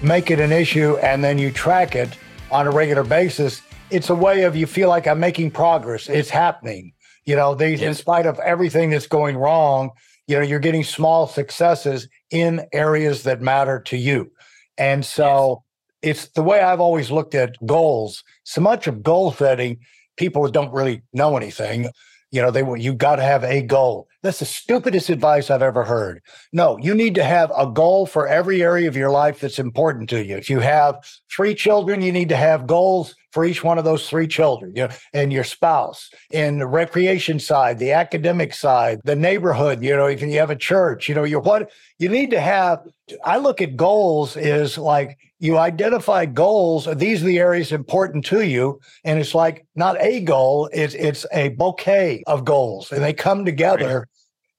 make 0.03 0.31
it 0.31 0.41
an 0.41 0.53
issue 0.53 0.97
and 1.03 1.23
then 1.23 1.37
you 1.37 1.51
track 1.51 1.95
it 1.95 2.09
on 2.51 2.67
a 2.67 2.71
regular 2.71 3.05
basis, 3.05 3.61
it's 3.91 4.09
a 4.09 4.15
way 4.15 4.45
of 4.45 4.57
you 4.57 4.67
feel 4.67 4.89
like 4.89 5.07
I'm 5.07 5.21
making 5.21 5.51
progress. 5.51 6.09
It's 6.09 6.31
happening. 6.31 6.95
You 7.27 7.37
know, 7.37 7.55
these, 7.55 7.83
yes. 7.83 7.89
in 7.89 7.95
spite 7.95 8.25
of 8.25 8.39
everything 8.39 8.89
that's 8.89 9.07
going 9.07 9.37
wrong, 9.37 9.91
you 10.31 10.37
know 10.39 10.43
you're 10.43 10.59
getting 10.59 10.85
small 10.85 11.27
successes 11.27 12.09
in 12.31 12.67
areas 12.73 13.25
that 13.25 13.43
matter 13.43 13.81
to 13.81 13.97
you 13.97 14.31
and 14.79 15.05
so 15.05 15.63
it's 16.03 16.29
the 16.29 16.43
way 16.43 16.61
I've 16.61 16.81
always 16.81 17.11
looked 17.11 17.35
at 17.35 17.55
goals. 17.67 18.25
So 18.45 18.61
much 18.61 18.87
of 18.87 19.03
goal 19.03 19.33
setting, 19.33 19.79
people 20.17 20.49
don't 20.49 20.73
really 20.73 21.03
know 21.13 21.37
anything. 21.37 21.91
You 22.31 22.43
know, 22.43 22.51
they 22.51 22.65
you 22.81 22.95
got 22.95 23.17
to 23.17 23.23
have 23.23 23.43
a 23.43 23.61
goal. 23.61 24.07
That's 24.23 24.39
the 24.39 24.45
stupidest 24.45 25.11
advice 25.11 25.51
I've 25.51 25.63
ever 25.63 25.85
heard. 25.85 26.23
No, 26.53 26.79
you 26.79 26.95
need 26.95 27.17
to 27.17 27.25
have 27.25 27.51
a 27.57 27.67
goal 27.67 28.07
for 28.07 28.29
every 28.29 28.63
area 28.63 28.89
of 28.89 28.97
your 28.97 29.11
life 29.11 29.41
that's 29.41 29.59
important 29.59 30.09
to 30.11 30.25
you. 30.25 30.37
If 30.37 30.49
you 30.49 30.61
have 30.61 30.97
three 31.35 31.55
children, 31.55 32.03
you 32.03 32.13
need 32.13 32.29
to 32.29 32.37
have 32.37 32.69
goals 32.69 33.15
for 33.33 33.45
each 33.45 33.63
one 33.63 33.79
of 33.79 33.85
those 33.85 34.09
three 34.09 34.27
children, 34.27 34.73
you 34.75 34.89
know, 34.89 34.95
and 35.13 35.33
your 35.33 35.45
spouse. 35.45 36.11
In 36.31 36.59
the 36.59 36.67
recreation 36.67 37.39
side, 37.39 37.79
the 37.79 37.93
academic 37.93 38.53
side, 38.55 39.01
the 39.05 39.17
neighborhood, 39.17 39.83
you 39.83 39.97
know, 39.97 40.07
if 40.07 40.21
you 40.21 40.39
have 40.39 40.51
a 40.51 40.57
church, 40.57 41.09
you 41.09 41.15
know, 41.15 41.25
you 41.25 41.41
what 41.41 41.71
you 41.99 42.09
need 42.09 42.31
to 42.31 42.41
have. 42.41 42.81
I 43.25 43.39
look 43.39 43.61
at 43.61 43.77
goals 43.77 44.37
is 44.37 44.79
like 44.79 45.19
you 45.39 45.59
identify 45.59 46.27
goals. 46.27 46.89
These 46.97 47.23
are 47.23 47.27
the 47.27 47.39
areas 47.39 47.73
important 47.73 48.25
to 48.27 48.43
you. 48.43 48.81
And 49.05 49.19
it's 49.19 49.35
like 49.35 49.67
not 49.75 50.01
a 50.01 50.21
goal, 50.21 50.69
it's, 50.73 50.95
it's 50.95 51.27
a 51.33 51.49
bouquet 51.51 52.23
of 52.27 52.45
goals 52.45 52.93
and 52.93 53.03
they 53.03 53.13
come 53.13 53.45
together 53.45 54.07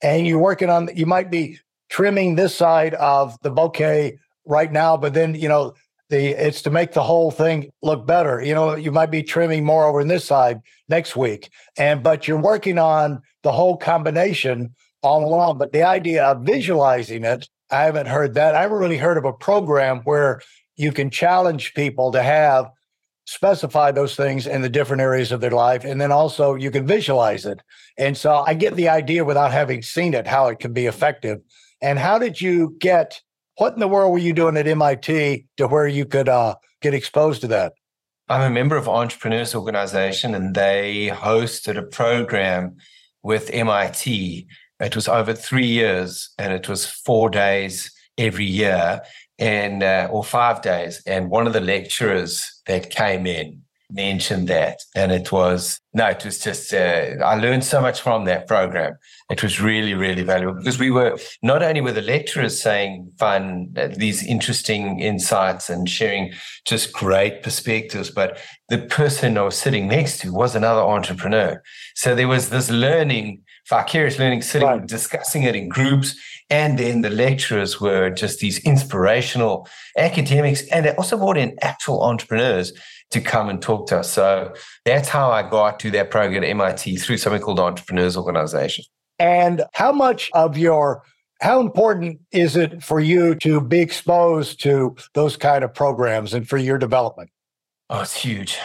and 0.01 0.25
you're 0.25 0.39
working 0.39 0.69
on, 0.69 0.89
you 0.95 1.05
might 1.05 1.29
be 1.29 1.59
trimming 1.89 2.35
this 2.35 2.55
side 2.55 2.93
of 2.95 3.37
the 3.43 3.51
bouquet 3.51 4.17
right 4.45 4.71
now, 4.71 4.97
but 4.97 5.13
then, 5.13 5.35
you 5.35 5.47
know, 5.47 5.73
the, 6.11 6.27
it's 6.27 6.61
to 6.63 6.69
make 6.69 6.91
the 6.91 7.01
whole 7.01 7.31
thing 7.31 7.71
look 7.81 8.05
better. 8.05 8.41
You 8.41 8.53
know, 8.53 8.75
you 8.75 8.91
might 8.91 9.09
be 9.09 9.23
trimming 9.23 9.63
more 9.63 9.85
over 9.85 10.01
on 10.01 10.09
this 10.09 10.25
side 10.25 10.59
next 10.89 11.15
week. 11.15 11.49
And, 11.77 12.03
but 12.03 12.27
you're 12.27 12.37
working 12.37 12.77
on 12.77 13.21
the 13.43 13.51
whole 13.53 13.77
combination 13.77 14.75
all 15.01 15.25
along. 15.25 15.57
But 15.57 15.71
the 15.71 15.83
idea 15.83 16.25
of 16.25 16.43
visualizing 16.43 17.23
it, 17.23 17.47
I 17.71 17.83
haven't 17.83 18.07
heard 18.07 18.33
that. 18.33 18.55
I 18.55 18.61
haven't 18.61 18.77
really 18.77 18.97
heard 18.97 19.17
of 19.17 19.23
a 19.23 19.31
program 19.31 20.01
where 20.01 20.41
you 20.75 20.91
can 20.91 21.09
challenge 21.09 21.73
people 21.73 22.11
to 22.11 22.21
have 22.21 22.69
specify 23.25 23.91
those 23.91 24.15
things 24.15 24.47
in 24.47 24.61
the 24.61 24.69
different 24.69 25.01
areas 25.01 25.31
of 25.31 25.39
their 25.39 25.51
life 25.51 25.85
and 25.85 26.01
then 26.01 26.11
also 26.11 26.55
you 26.55 26.71
can 26.71 26.87
visualize 26.87 27.45
it 27.45 27.61
and 27.99 28.17
so 28.17 28.43
i 28.47 28.53
get 28.53 28.75
the 28.75 28.89
idea 28.89 29.23
without 29.23 29.51
having 29.51 29.81
seen 29.83 30.15
it 30.15 30.25
how 30.25 30.47
it 30.47 30.57
can 30.57 30.73
be 30.73 30.87
effective 30.87 31.39
and 31.83 31.99
how 31.99 32.17
did 32.17 32.41
you 32.41 32.75
get 32.79 33.21
what 33.57 33.73
in 33.73 33.79
the 33.79 33.87
world 33.87 34.11
were 34.11 34.17
you 34.17 34.33
doing 34.33 34.57
at 34.57 34.65
mit 34.65 35.45
to 35.57 35.67
where 35.67 35.87
you 35.87 36.05
could 36.05 36.29
uh, 36.29 36.55
get 36.81 36.93
exposed 36.93 37.41
to 37.41 37.47
that 37.47 37.73
i'm 38.29 38.41
a 38.41 38.53
member 38.53 38.77
of 38.77 38.87
entrepreneurs 38.87 39.55
organization 39.55 40.33
and 40.35 40.55
they 40.55 41.09
hosted 41.13 41.77
a 41.77 41.83
program 41.83 42.75
with 43.23 43.51
mit 43.53 44.07
it 44.81 44.95
was 44.95 45.07
over 45.07 45.33
three 45.33 45.67
years 45.67 46.33
and 46.39 46.51
it 46.53 46.67
was 46.67 46.85
four 46.85 47.29
days 47.29 47.91
every 48.17 48.45
year 48.45 49.01
and 49.41 49.83
uh, 49.83 50.07
or 50.11 50.23
five 50.23 50.61
days. 50.61 51.01
And 51.05 51.29
one 51.29 51.47
of 51.47 51.53
the 51.53 51.61
lecturers 51.61 52.61
that 52.67 52.89
came 52.89 53.25
in 53.25 53.63
mentioned 53.93 54.47
that, 54.47 54.79
and 54.95 55.11
it 55.11 55.31
was 55.31 55.79
no, 55.93 56.07
it 56.07 56.23
was 56.23 56.39
just 56.39 56.73
uh, 56.73 57.15
I 57.23 57.35
learned 57.35 57.63
so 57.63 57.81
much 57.81 58.01
from 58.01 58.25
that 58.25 58.47
program. 58.47 58.97
It 59.29 59.43
was 59.43 59.61
really, 59.61 59.93
really 59.93 60.23
valuable 60.23 60.55
because 60.55 60.79
we 60.79 60.91
were 60.91 61.17
not 61.41 61.63
only 61.63 61.81
were 61.81 61.91
the 61.91 62.01
lecturers 62.01 62.61
saying 62.61 63.11
fun, 63.17 63.73
uh, 63.77 63.89
these 63.95 64.25
interesting 64.25 64.99
insights 64.99 65.69
and 65.69 65.89
sharing 65.89 66.33
just 66.65 66.93
great 66.93 67.43
perspectives, 67.43 68.09
but 68.09 68.39
the 68.69 68.79
person 68.79 69.37
I 69.37 69.43
was 69.43 69.57
sitting 69.57 69.87
next 69.87 70.19
to 70.21 70.33
was 70.33 70.55
another 70.55 70.81
entrepreneur. 70.81 71.61
So 71.95 72.15
there 72.15 72.27
was 72.27 72.49
this 72.49 72.69
learning 72.69 73.43
vicarious 73.67 74.19
learning, 74.19 74.41
sitting 74.41 74.67
right. 74.67 74.85
discussing 74.85 75.43
it 75.43 75.55
in 75.55 75.69
groups. 75.69 76.15
And 76.49 76.77
then 76.77 77.01
the 77.01 77.09
lecturers 77.09 77.79
were 77.79 78.09
just 78.09 78.39
these 78.39 78.59
inspirational 78.59 79.67
academics, 79.97 80.67
and 80.67 80.85
they 80.85 80.93
also 80.95 81.17
brought 81.17 81.37
in 81.37 81.57
actual 81.61 82.03
entrepreneurs 82.03 82.73
to 83.11 83.21
come 83.21 83.49
and 83.49 83.61
talk 83.61 83.87
to 83.87 83.99
us. 83.99 84.11
So 84.11 84.53
that's 84.83 85.07
how 85.07 85.31
I 85.31 85.49
got 85.49 85.79
to 85.81 85.91
that 85.91 86.11
program 86.11 86.43
at 86.43 86.49
MIT 86.49 86.97
through 86.97 87.17
something 87.17 87.41
called 87.41 87.59
Entrepreneurs 87.59 88.17
Organization. 88.17 88.83
And 89.19 89.63
how 89.73 89.91
much 89.91 90.29
of 90.33 90.57
your 90.57 91.03
how 91.41 91.59
important 91.59 92.19
is 92.31 92.55
it 92.55 92.83
for 92.83 92.99
you 92.99 93.33
to 93.35 93.59
be 93.61 93.79
exposed 93.79 94.61
to 94.61 94.95
those 95.15 95.37
kind 95.37 95.63
of 95.63 95.73
programs 95.73 96.33
and 96.33 96.47
for 96.47 96.57
your 96.57 96.77
development? 96.77 97.31
Oh, 97.89 98.01
it's 98.01 98.15
huge. 98.15 98.59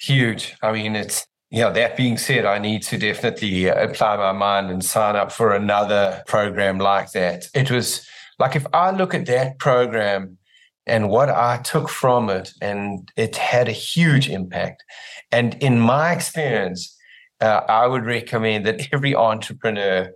Huge. 0.00 0.54
I 0.62 0.72
mean, 0.72 0.96
it's 0.96 1.26
yeah, 1.50 1.70
that 1.70 1.96
being 1.96 2.16
said, 2.16 2.44
I 2.44 2.58
need 2.58 2.82
to 2.84 2.98
definitely 2.98 3.66
apply 3.66 4.16
my 4.16 4.32
mind 4.32 4.70
and 4.70 4.84
sign 4.84 5.16
up 5.16 5.32
for 5.32 5.52
another 5.52 6.22
program 6.26 6.78
like 6.78 7.10
that. 7.12 7.48
It 7.54 7.70
was 7.70 8.06
like 8.38 8.54
if 8.54 8.66
I 8.72 8.92
look 8.92 9.14
at 9.14 9.26
that 9.26 9.58
program 9.58 10.38
and 10.86 11.08
what 11.08 11.28
I 11.28 11.58
took 11.58 11.88
from 11.88 12.30
it, 12.30 12.52
and 12.60 13.08
it 13.16 13.36
had 13.36 13.68
a 13.68 13.72
huge 13.72 14.28
impact. 14.28 14.82
And 15.30 15.54
in 15.60 15.78
my 15.78 16.12
experience, 16.12 16.96
uh, 17.40 17.60
I 17.68 17.86
would 17.86 18.04
recommend 18.04 18.66
that 18.66 18.88
every 18.92 19.14
entrepreneur 19.14 20.12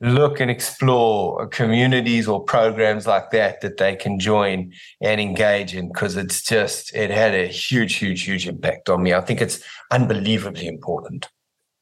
look 0.00 0.40
and 0.40 0.50
explore 0.50 1.46
communities 1.48 2.28
or 2.28 2.42
programs 2.42 3.06
like 3.06 3.30
that 3.30 3.60
that 3.60 3.76
they 3.76 3.96
can 3.96 4.18
join 4.18 4.72
and 5.00 5.20
engage 5.20 5.74
in 5.74 5.88
because 5.88 6.16
it's 6.16 6.42
just 6.42 6.94
it 6.94 7.10
had 7.10 7.34
a 7.34 7.46
huge 7.46 7.94
huge 7.94 8.22
huge 8.22 8.46
impact 8.46 8.88
on 8.88 9.02
me. 9.02 9.14
I 9.14 9.20
think 9.20 9.40
it's 9.40 9.62
unbelievably 9.90 10.66
important. 10.66 11.28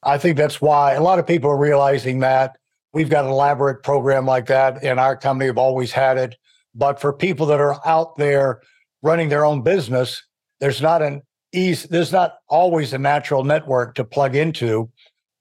I 0.03 0.19
think 0.19 0.37
that's 0.37 0.61
why 0.61 0.95
a 0.95 1.03
lot 1.03 1.19
of 1.19 1.27
people 1.27 1.51
are 1.51 1.57
realizing 1.57 2.21
that 2.21 2.57
we've 2.93 3.11
got 3.11 3.25
an 3.25 3.31
elaborate 3.31 3.83
program 3.83 4.27
like 4.27 4.47
that 4.47 4.83
in 4.83 4.99
our 4.99 5.17
company. 5.17 5.47
Have 5.47 5.59
always 5.59 5.93
had 5.93 6.19
it. 6.19 6.37
But 6.75 7.01
for 7.01 7.13
people 7.13 7.47
that 7.47 7.61
are 7.61 7.81
out 7.87 8.17
there 8.17 8.63
running 9.03 9.29
their 9.29 9.45
own 9.45 9.63
business 9.63 10.23
there's 10.63 10.81
not 10.81 11.03
an 11.03 11.21
easy 11.53 11.89
there's 11.91 12.13
not 12.13 12.37
always 12.49 12.93
a 12.93 12.99
natural 12.99 13.43
network 13.43 13.97
to 13.97 14.05
plug 14.05 14.37
into 14.37 14.89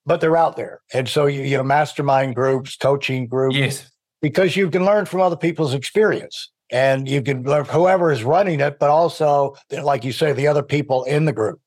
but 0.05 0.22
they're 0.22 0.38
out 0.38 0.55
there. 0.55 0.81
And 0.93 1.08
so 1.08 1.25
you, 1.25 1.43
you 1.43 1.58
know, 1.58 1.63
mastermind 1.63 2.36
groups, 2.36 2.75
coaching 2.75 3.27
groups. 3.27 3.55
Yes. 3.55 3.91
Because 4.22 4.55
you 4.55 4.70
can 4.70 4.86
learn 4.86 5.05
from 5.05 5.22
other 5.22 5.36
people's 5.36 5.74
experience 5.74 6.51
and 6.72 7.08
you 7.08 7.22
can 7.22 7.43
learn 7.43 7.65
whoever 7.65 8.12
is 8.12 8.24
running 8.24 8.60
it, 8.60 8.79
but 8.79 8.89
also, 8.89 9.55
like 9.72 10.03
you 10.03 10.12
say, 10.12 10.31
the 10.31 10.48
other 10.48 10.63
people 10.63 11.03
in 11.05 11.25
the 11.25 11.34
group. 11.34 11.60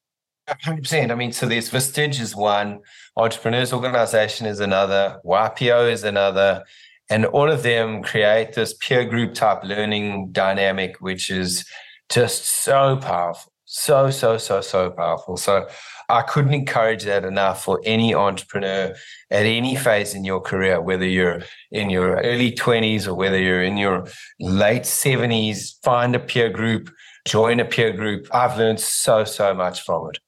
100%. 0.48 1.10
I 1.10 1.14
mean, 1.14 1.32
so 1.32 1.46
there's 1.46 1.70
Vistage 1.70 2.20
is 2.20 2.36
one, 2.36 2.80
Entrepreneurs 3.16 3.72
Organization 3.72 4.46
is 4.46 4.60
another, 4.60 5.18
YPO 5.24 5.90
is 5.90 6.04
another, 6.04 6.62
and 7.10 7.26
all 7.26 7.50
of 7.50 7.62
them 7.62 8.02
create 8.02 8.54
this 8.54 8.74
peer 8.74 9.04
group 9.04 9.34
type 9.34 9.64
learning 9.64 10.30
dynamic, 10.32 10.96
which 11.00 11.30
is 11.30 11.66
just 12.08 12.44
so 12.44 12.96
powerful. 12.96 13.52
So, 13.64 14.10
so, 14.10 14.38
so, 14.38 14.60
so 14.60 14.90
powerful. 14.90 15.36
So 15.36 15.66
I 16.08 16.22
couldn't 16.22 16.54
encourage 16.54 17.04
that 17.04 17.24
enough 17.24 17.64
for 17.64 17.80
any 17.84 18.14
entrepreneur 18.14 18.94
at 19.30 19.46
any 19.46 19.76
phase 19.76 20.14
in 20.14 20.24
your 20.24 20.40
career, 20.40 20.80
whether 20.80 21.06
you're 21.06 21.42
in 21.70 21.90
your 21.90 22.16
early 22.16 22.52
20s 22.52 23.06
or 23.06 23.14
whether 23.14 23.38
you're 23.38 23.62
in 23.62 23.76
your 23.76 24.06
late 24.40 24.82
70s, 24.82 25.82
find 25.82 26.14
a 26.14 26.20
peer 26.20 26.50
group, 26.50 26.90
join 27.26 27.60
a 27.60 27.64
peer 27.64 27.92
group. 27.92 28.26
I've 28.32 28.58
learned 28.58 28.80
so, 28.80 29.24
so 29.24 29.54
much 29.54 29.82
from 29.82 30.10
it. 30.10 30.18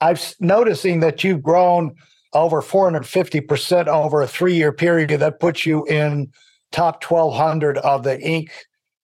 I'm 0.00 0.16
noticing 0.40 1.00
that 1.00 1.24
you've 1.24 1.42
grown 1.42 1.94
over 2.32 2.60
450% 2.60 3.86
over 3.86 4.22
a 4.22 4.28
three 4.28 4.54
year 4.54 4.72
period. 4.72 5.10
That 5.10 5.40
puts 5.40 5.64
you 5.66 5.84
in 5.86 6.30
top 6.70 7.02
1200 7.02 7.78
of 7.78 8.02
the 8.02 8.18
Inc. 8.18 8.50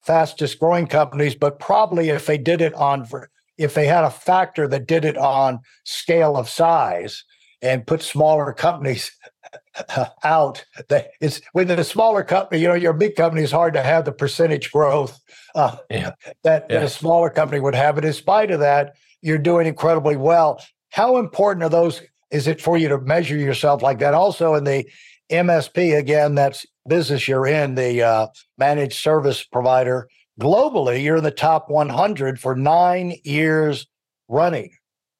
fastest 0.02 0.58
growing 0.58 0.86
companies. 0.86 1.34
But 1.34 1.58
probably 1.58 2.10
if 2.10 2.26
they 2.26 2.38
did 2.38 2.60
it 2.60 2.74
on 2.74 3.06
if 3.62 3.74
they 3.74 3.86
had 3.86 4.04
a 4.04 4.10
factor 4.10 4.66
that 4.68 4.86
did 4.86 5.04
it 5.04 5.16
on 5.16 5.60
scale 5.84 6.36
of 6.36 6.48
size 6.48 7.24
and 7.60 7.86
put 7.86 8.02
smaller 8.02 8.52
companies 8.52 9.12
out 10.24 10.64
that 10.88 11.10
it's 11.20 11.40
within 11.54 11.78
a 11.78 11.84
smaller 11.84 12.22
company 12.22 12.60
you 12.60 12.68
know 12.68 12.74
your 12.74 12.92
big 12.92 13.16
company 13.16 13.42
is 13.42 13.50
hard 13.50 13.74
to 13.74 13.82
have 13.82 14.04
the 14.04 14.12
percentage 14.12 14.70
growth 14.70 15.18
uh, 15.54 15.76
yeah. 15.90 16.12
That, 16.44 16.66
yeah. 16.68 16.78
that 16.78 16.82
a 16.84 16.88
smaller 16.88 17.30
company 17.30 17.60
would 17.60 17.74
have 17.74 17.94
but 17.94 18.04
in 18.04 18.12
spite 18.12 18.50
of 18.50 18.60
that 18.60 18.94
you're 19.20 19.38
doing 19.38 19.66
incredibly 19.66 20.16
well 20.16 20.62
how 20.90 21.18
important 21.18 21.64
are 21.64 21.70
those 21.70 22.02
is 22.30 22.46
it 22.46 22.60
for 22.60 22.76
you 22.76 22.88
to 22.88 22.98
measure 22.98 23.36
yourself 23.36 23.82
like 23.82 23.98
that 23.98 24.14
also 24.14 24.54
in 24.54 24.64
the 24.64 24.86
msp 25.30 25.98
again 25.98 26.34
that's 26.34 26.66
business 26.88 27.28
you're 27.28 27.46
in 27.46 27.74
the 27.74 28.02
uh, 28.02 28.26
managed 28.58 28.98
service 28.98 29.44
provider 29.44 30.08
globally, 30.40 31.02
you're 31.02 31.16
in 31.16 31.24
the 31.24 31.30
top 31.30 31.68
100 31.68 32.40
for 32.40 32.54
nine 32.54 33.16
years 33.24 33.86
running. 34.28 34.70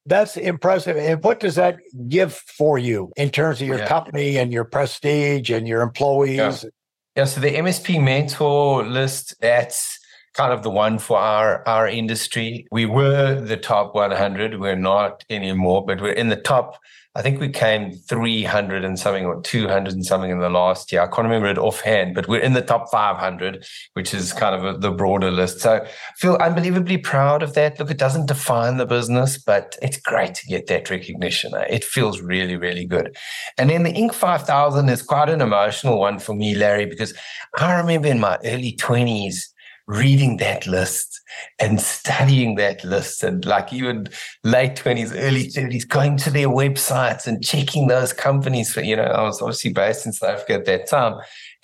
That's 0.07 0.37
impressive. 0.37 0.97
And 0.97 1.23
what 1.23 1.41
does 1.41 1.55
that 1.55 1.79
give 2.09 2.35
for 2.35 2.79
you 2.79 3.13
in 3.17 3.31
terms 3.31 3.61
of 3.61 3.69
your 3.69 3.79
yeah. 3.79 3.87
company 3.87 4.37
and 4.37 4.53
your 4.53 4.65
prestige 4.65 5.51
and 5.51 5.69
your 5.69 5.83
employees? 5.83 6.65
Yeah. 6.65 6.71
yeah. 7.17 7.25
So 7.25 7.41
the 7.41 7.55
MSP 7.55 8.03
mentor 8.03 8.85
list, 8.85 9.37
that's 9.41 9.99
kind 10.35 10.53
of 10.53 10.63
the 10.63 10.71
one 10.71 10.99
for 10.99 11.19
our 11.19 11.67
our 11.69 11.87
industry. 11.87 12.67
We 12.73 12.87
were 12.87 13.41
the 13.41 13.57
top 13.57 13.95
100. 13.95 14.59
We're 14.59 14.75
not 14.75 15.25
anymore, 15.31 15.85
but 15.87 16.01
we're 16.01 16.13
in 16.13 16.31
the 16.31 16.37
top 16.37 16.79
I 17.15 17.21
think 17.21 17.41
we 17.41 17.51
came 17.51 17.93
300 17.93 18.85
and 18.85 18.99
something 18.99 19.27
or 19.27 19.43
200 19.43 19.93
and 19.93 20.05
something 20.05 20.31
in 20.31 20.39
the 20.39 20.49
last 20.49 20.91
year. 20.91 21.03
I 21.03 21.07
can't 21.07 21.25
remember 21.25 21.49
it 21.49 21.59
offhand, 21.59 22.15
but 22.15 22.27
we're 22.27 22.41
in 22.41 22.55
the 22.55 22.63
top 22.63 22.91
500, 22.91 23.67
which 23.93 24.15
is 24.15 24.33
kind 24.33 24.55
of 24.55 24.65
a, 24.65 24.79
the 24.79 24.91
broader 24.91 25.31
list. 25.31 25.61
So 25.61 25.85
I 25.85 25.89
feel 26.17 26.37
unbelievably 26.37 26.99
proud 26.99 27.43
of 27.43 27.53
that. 27.53 27.79
Look, 27.79 27.91
it 27.91 27.99
doesn't 27.99 28.27
define 28.27 28.79
the 28.79 28.87
business, 28.87 29.37
but 29.37 29.77
it's 29.83 30.01
great 30.01 30.35
to 30.37 30.47
get 30.47 30.69
that 30.69 30.89
recognition. 30.89 31.55
Eh? 31.55 31.67
It 31.69 31.85
feels 31.85 32.23
really, 32.23 32.57
really 32.57 32.87
good. 32.87 33.15
And 33.59 33.69
then 33.69 33.83
the 33.83 33.93
Inc. 33.93 34.15
5000 34.15 34.89
is 34.89 35.03
quite 35.03 35.29
an 35.29 35.43
emotional 35.43 35.99
one 36.01 36.19
for 36.19 36.35
me, 36.35 36.55
Larry, 36.55 36.87
because 36.87 37.13
I 37.59 37.75
remember 37.75 38.09
in 38.09 38.21
my 38.21 38.39
early 38.43 38.75
20s, 38.77 39.52
reading 39.87 40.37
that 40.37 40.67
list 40.67 41.21
and 41.59 41.81
studying 41.81 42.55
that 42.55 42.85
list 42.85 43.23
and 43.23 43.45
like 43.45 43.73
even 43.73 44.07
late 44.45 44.77
20s 44.77 45.13
early 45.17 45.49
30s 45.49 45.89
going 45.89 46.17
to 46.17 46.31
their 46.31 46.49
websites 46.49 47.27
and 47.27 47.45
checking 47.45 47.89
those 47.89 48.13
companies 48.13 48.73
for 48.73 48.81
you 48.81 48.95
know 48.95 49.03
i 49.03 49.23
was 49.23 49.41
obviously 49.43 49.73
based 49.73 50.07
in 50.07 50.13
south 50.13 50.31
africa 50.31 50.55
at 50.55 50.65
that 50.67 50.89
time. 50.89 51.15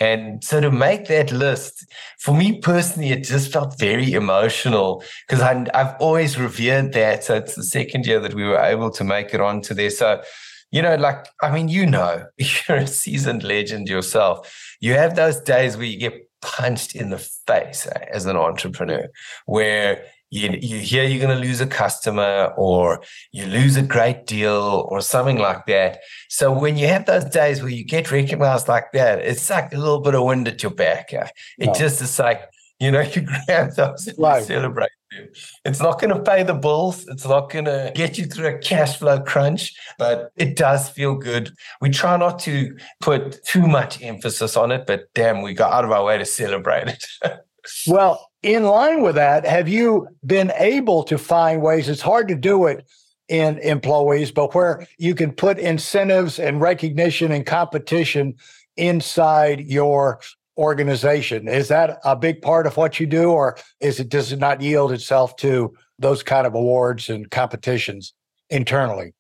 And 0.00 0.44
so 0.44 0.60
to 0.60 0.70
make 0.70 1.06
that 1.08 1.32
list 1.32 1.84
for 2.20 2.34
me 2.36 2.60
personally 2.60 3.10
it 3.10 3.24
just 3.24 3.52
felt 3.52 3.78
very 3.78 4.12
emotional 4.12 5.02
because 5.26 5.42
i've 5.42 5.94
always 6.00 6.38
revered 6.38 6.92
that. 6.92 7.24
So 7.24 7.36
it's 7.36 7.54
the 7.54 7.64
second 7.64 8.06
year 8.06 8.20
that 8.20 8.34
we 8.34 8.44
were 8.44 8.58
able 8.58 8.90
to 8.90 9.04
make 9.04 9.34
it 9.34 9.40
onto 9.40 9.74
there. 9.74 9.90
So 9.90 10.22
you 10.70 10.82
know, 10.82 10.96
like, 10.96 11.26
I 11.40 11.50
mean, 11.50 11.68
you 11.68 11.86
know, 11.86 12.26
you're 12.36 12.78
a 12.78 12.86
seasoned 12.86 13.42
legend 13.42 13.88
yourself. 13.88 14.76
You 14.80 14.94
have 14.94 15.16
those 15.16 15.40
days 15.40 15.76
where 15.76 15.86
you 15.86 15.98
get 15.98 16.27
punched 16.40 16.94
in 16.94 17.10
the 17.10 17.18
face 17.18 17.86
as 17.86 18.26
an 18.26 18.36
entrepreneur 18.36 19.08
where 19.46 20.04
you, 20.30 20.50
you 20.60 20.78
hear 20.78 21.04
you're 21.04 21.24
going 21.24 21.36
to 21.36 21.46
lose 21.46 21.60
a 21.60 21.66
customer 21.66 22.52
or 22.56 23.02
you 23.32 23.46
lose 23.46 23.76
a 23.76 23.82
great 23.82 24.26
deal 24.26 24.86
or 24.90 25.00
something 25.00 25.38
like 25.38 25.64
that. 25.66 26.00
So 26.28 26.52
when 26.52 26.76
you 26.76 26.86
have 26.88 27.06
those 27.06 27.24
days 27.24 27.62
where 27.62 27.70
you 27.70 27.84
get 27.84 28.12
recognized 28.12 28.68
like 28.68 28.92
that, 28.92 29.20
it's 29.20 29.48
like 29.48 29.72
a 29.72 29.78
little 29.78 30.00
bit 30.00 30.14
of 30.14 30.24
wind 30.24 30.46
at 30.46 30.62
your 30.62 30.72
back. 30.72 31.12
It 31.12 31.30
no. 31.58 31.72
just 31.72 32.02
is 32.02 32.18
like, 32.18 32.42
you 32.80 32.90
know, 32.90 33.00
you 33.14 33.22
grab 33.22 33.74
those 33.74 34.06
and 34.06 34.18
right. 34.18 34.44
celebrate. 34.44 34.90
Them. 35.10 35.28
It's 35.64 35.80
not 35.80 36.00
going 36.00 36.14
to 36.14 36.22
pay 36.22 36.42
the 36.42 36.54
bills. 36.54 37.06
It's 37.08 37.24
not 37.24 37.50
going 37.50 37.64
to 37.64 37.92
get 37.94 38.18
you 38.18 38.26
through 38.26 38.48
a 38.48 38.58
cash 38.58 38.98
flow 38.98 39.20
crunch, 39.20 39.74
but 39.98 40.32
it 40.36 40.54
does 40.56 40.88
feel 40.88 41.14
good. 41.14 41.50
We 41.80 41.90
try 41.90 42.16
not 42.18 42.38
to 42.40 42.76
put 43.00 43.42
too 43.44 43.66
much 43.66 44.02
emphasis 44.02 44.56
on 44.56 44.70
it, 44.70 44.86
but 44.86 45.12
damn, 45.14 45.40
we 45.40 45.54
got 45.54 45.72
out 45.72 45.84
of 45.84 45.92
our 45.92 46.04
way 46.04 46.18
to 46.18 46.26
celebrate 46.26 46.88
it. 46.88 47.04
well, 47.86 48.28
in 48.42 48.64
line 48.64 49.02
with 49.02 49.14
that, 49.14 49.46
have 49.46 49.68
you 49.68 50.08
been 50.26 50.52
able 50.56 51.02
to 51.04 51.16
find 51.16 51.62
ways? 51.62 51.88
It's 51.88 52.02
hard 52.02 52.28
to 52.28 52.34
do 52.34 52.66
it 52.66 52.86
in 53.28 53.58
employees, 53.58 54.30
but 54.30 54.54
where 54.54 54.86
you 54.98 55.14
can 55.14 55.32
put 55.32 55.58
incentives 55.58 56.38
and 56.38 56.60
recognition 56.60 57.32
and 57.32 57.44
competition 57.44 58.34
inside 58.76 59.60
your 59.60 60.20
organization. 60.58 61.48
Is 61.48 61.68
that 61.68 62.00
a 62.04 62.16
big 62.16 62.42
part 62.42 62.66
of 62.66 62.76
what 62.76 63.00
you 63.00 63.06
do, 63.06 63.30
or 63.30 63.56
is 63.80 64.00
it 64.00 64.08
does 64.08 64.32
it 64.32 64.40
not 64.40 64.60
yield 64.60 64.92
itself 64.92 65.36
to 65.36 65.72
those 65.98 66.22
kind 66.22 66.46
of 66.46 66.54
awards 66.54 67.08
and 67.08 67.30
competitions 67.30 68.12
internally? 68.50 69.14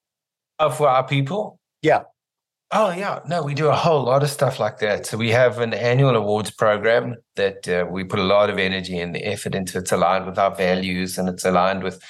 Uh, 0.58 0.68
for 0.68 0.88
our 0.88 1.06
people? 1.06 1.60
Yeah. 1.80 2.02
Oh 2.70 2.90
yeah, 2.90 3.20
no, 3.26 3.42
we 3.42 3.54
do 3.54 3.68
a 3.68 3.74
whole 3.74 4.04
lot 4.04 4.22
of 4.22 4.28
stuff 4.28 4.60
like 4.60 4.78
that. 4.80 5.06
So 5.06 5.16
we 5.16 5.30
have 5.30 5.58
an 5.58 5.72
annual 5.72 6.14
awards 6.14 6.50
program 6.50 7.16
that 7.36 7.66
uh, 7.66 7.86
we 7.88 8.04
put 8.04 8.18
a 8.18 8.24
lot 8.24 8.50
of 8.50 8.58
energy 8.58 8.98
and 8.98 9.16
effort 9.16 9.54
into. 9.54 9.78
It's 9.78 9.92
aligned 9.92 10.26
with 10.26 10.38
our 10.38 10.54
values 10.54 11.16
and 11.16 11.30
it's 11.30 11.46
aligned 11.46 11.82
with 11.82 12.02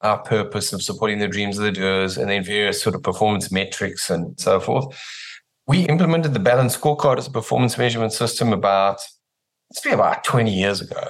our 0.00 0.18
purpose 0.22 0.72
of 0.72 0.82
supporting 0.82 1.18
the 1.18 1.28
dreams 1.28 1.58
of 1.58 1.64
the 1.64 1.72
doers, 1.72 2.16
and 2.16 2.30
then 2.30 2.44
various 2.44 2.80
sort 2.80 2.94
of 2.94 3.02
performance 3.02 3.50
metrics 3.50 4.08
and 4.08 4.38
so 4.38 4.60
forth 4.60 4.96
we 5.66 5.80
implemented 5.86 6.32
the 6.32 6.40
balanced 6.40 6.80
Scorecard 6.80 7.18
as 7.18 7.26
a 7.26 7.30
performance 7.30 7.76
measurement 7.76 8.12
system 8.12 8.52
about 8.52 9.00
it's 9.70 9.80
been 9.80 9.94
about 9.94 10.22
20 10.22 10.52
years 10.52 10.80
ago. 10.80 11.02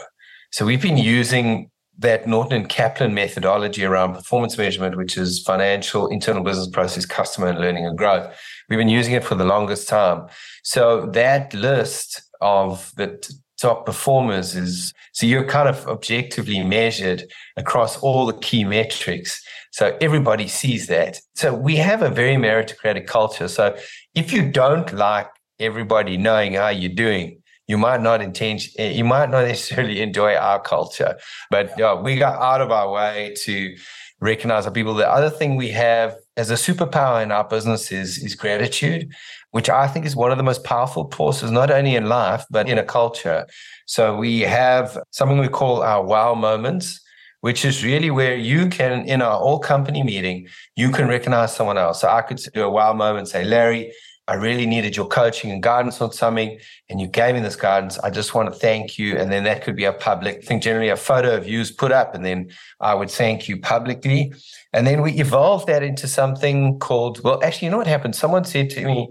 So 0.51 0.65
we've 0.65 0.81
been 0.81 0.97
using 0.97 1.71
that 1.99 2.27
Norton 2.27 2.61
and 2.61 2.69
Kaplan 2.69 3.15
methodology 3.15 3.85
around 3.85 4.15
performance 4.15 4.57
measurement, 4.57 4.97
which 4.97 5.17
is 5.17 5.43
financial, 5.43 6.09
internal 6.09 6.43
business 6.43 6.69
process, 6.69 7.07
customer 7.07 7.49
and 7.49 7.59
learning 7.59 7.87
and 7.87 7.97
growth. 7.97 8.35
We've 8.69 8.79
been 8.79 8.89
using 8.89 9.15
it 9.15 9.25
for 9.25 9.35
the 9.35 9.45
longest 9.45 9.89
time. 9.89 10.27
So 10.63 11.07
that 11.13 11.53
list 11.55 12.23
of 12.41 12.93
the 12.97 13.23
top 13.61 13.87
performers 13.87 14.55
is 14.55 14.93
so 15.13 15.27
you're 15.27 15.45
kind 15.45 15.69
of 15.69 15.87
objectively 15.87 16.63
measured 16.63 17.25
across 17.57 17.99
all 17.99 18.27
the 18.27 18.35
key 18.35 18.65
metrics. 18.65 19.43
So 19.73 19.97
everybody 20.01 20.49
sees 20.49 20.89
that. 20.89 21.21
So 21.35 21.55
we 21.55 21.77
have 21.77 22.03
a 22.03 22.11
very 22.11 22.37
meritocratic 22.37 23.07
culture. 23.07 23.49
So 23.49 23.77
if 24.17 24.33
you 24.33 24.51
don't 24.51 24.93
like 24.93 25.29
everybody 25.61 26.17
knowing 26.17 26.55
how 26.55 26.69
you're 26.69 26.93
doing, 26.93 27.41
you 27.69 27.79
might 27.79 28.01
not 28.01 28.21
intend, 28.21 28.75
you 28.77 29.05
might 29.05 29.31
not 29.31 29.47
necessarily 29.47 30.01
enjoy 30.09 30.35
our 30.35 30.61
culture. 30.61 31.17
But 31.51 31.73
we 32.03 32.17
got 32.17 32.43
out 32.43 32.61
of 32.61 32.73
our 32.73 32.91
way 32.91 33.35
to 33.43 33.77
recognize 34.21 34.67
our 34.67 34.73
people. 34.73 34.95
The 34.95 35.09
other 35.09 35.31
thing 35.31 35.55
we 35.55 35.69
have 35.71 36.17
as 36.37 36.51
a 36.51 36.55
superpower 36.55 37.23
in 37.23 37.31
our 37.31 37.47
business 37.47 37.93
is, 37.93 38.19
is 38.19 38.35
gratitude 38.35 39.13
which 39.57 39.71
I 39.71 39.89
think 39.89 40.05
is 40.05 40.15
one 40.15 40.31
of 40.31 40.37
the 40.37 40.45
most 40.45 40.65
powerful 40.65 41.11
forces, 41.11 41.51
not 41.51 41.71
only 41.71 41.97
in 41.97 42.11
life, 42.11 42.45
but 42.51 42.69
in 42.69 42.77
a 42.77 42.85
culture. 42.85 43.47
So 43.87 44.15
we 44.15 44.41
have 44.41 44.99
something 45.13 45.39
we 45.39 45.49
call 45.49 45.83
our 45.83 46.05
wow 46.05 46.35
moments, 46.35 47.01
which 47.41 47.65
is 47.65 47.83
really 47.83 48.11
where 48.11 48.37
you 48.37 48.69
can, 48.69 49.07
in 49.07 49.23
our 49.23 49.39
all 49.39 49.59
company 49.59 50.03
meeting, 50.03 50.47
you 50.75 50.91
can 50.91 51.09
recognize 51.09 51.57
someone 51.57 51.79
else. 51.79 52.03
So 52.03 52.09
I 52.09 52.21
could 52.21 52.37
do 52.53 52.65
a 52.65 52.71
wow 52.71 52.93
moment 52.93 53.21
and 53.21 53.29
say, 53.29 53.45
Larry, 53.45 53.95
I 54.29 54.35
really 54.35 54.67
needed 54.67 54.97
your 54.97 55.07
coaching 55.07 55.53
and 55.53 55.63
guidance 55.63 56.01
on 56.01 56.13
something, 56.13 56.59
and 56.89 57.01
you 57.01 57.07
gave 57.07 57.35
me 57.35 57.41
this 57.41 57.55
guidance. 57.55 57.99
I 58.01 58.11
just 58.11 58.35
want 58.35 58.53
to 58.53 58.59
thank 58.59 58.99
you. 58.99 59.17
And 59.17 59.31
then 59.31 59.45
that 59.45 59.63
could 59.63 59.77
be 59.77 59.85
a 59.85 59.93
public 59.93 60.45
thing, 60.45 60.61
generally 60.61 60.89
a 60.89 60.97
photo 60.97 61.37
of 61.37 61.47
you 61.47 61.61
is 61.61 61.71
put 61.71 61.93
up, 61.93 62.15
and 62.15 62.25
then 62.25 62.51
I 62.81 62.95
would 62.95 63.11
thank 63.11 63.49
you 63.49 63.61
publicly. 63.61 64.33
And 64.73 64.87
then 64.87 65.01
we 65.01 65.13
evolved 65.13 65.69
that 65.69 65.83
into 65.83 66.09
something 66.09 66.79
called, 66.81 67.23
well, 67.23 67.43
actually, 67.43 67.67
you 67.67 67.71
know 67.71 67.79
what 67.79 67.87
happened? 67.87 68.17
Someone 68.17 68.45
said 68.45 68.69
to 68.71 68.85
me, 68.85 69.09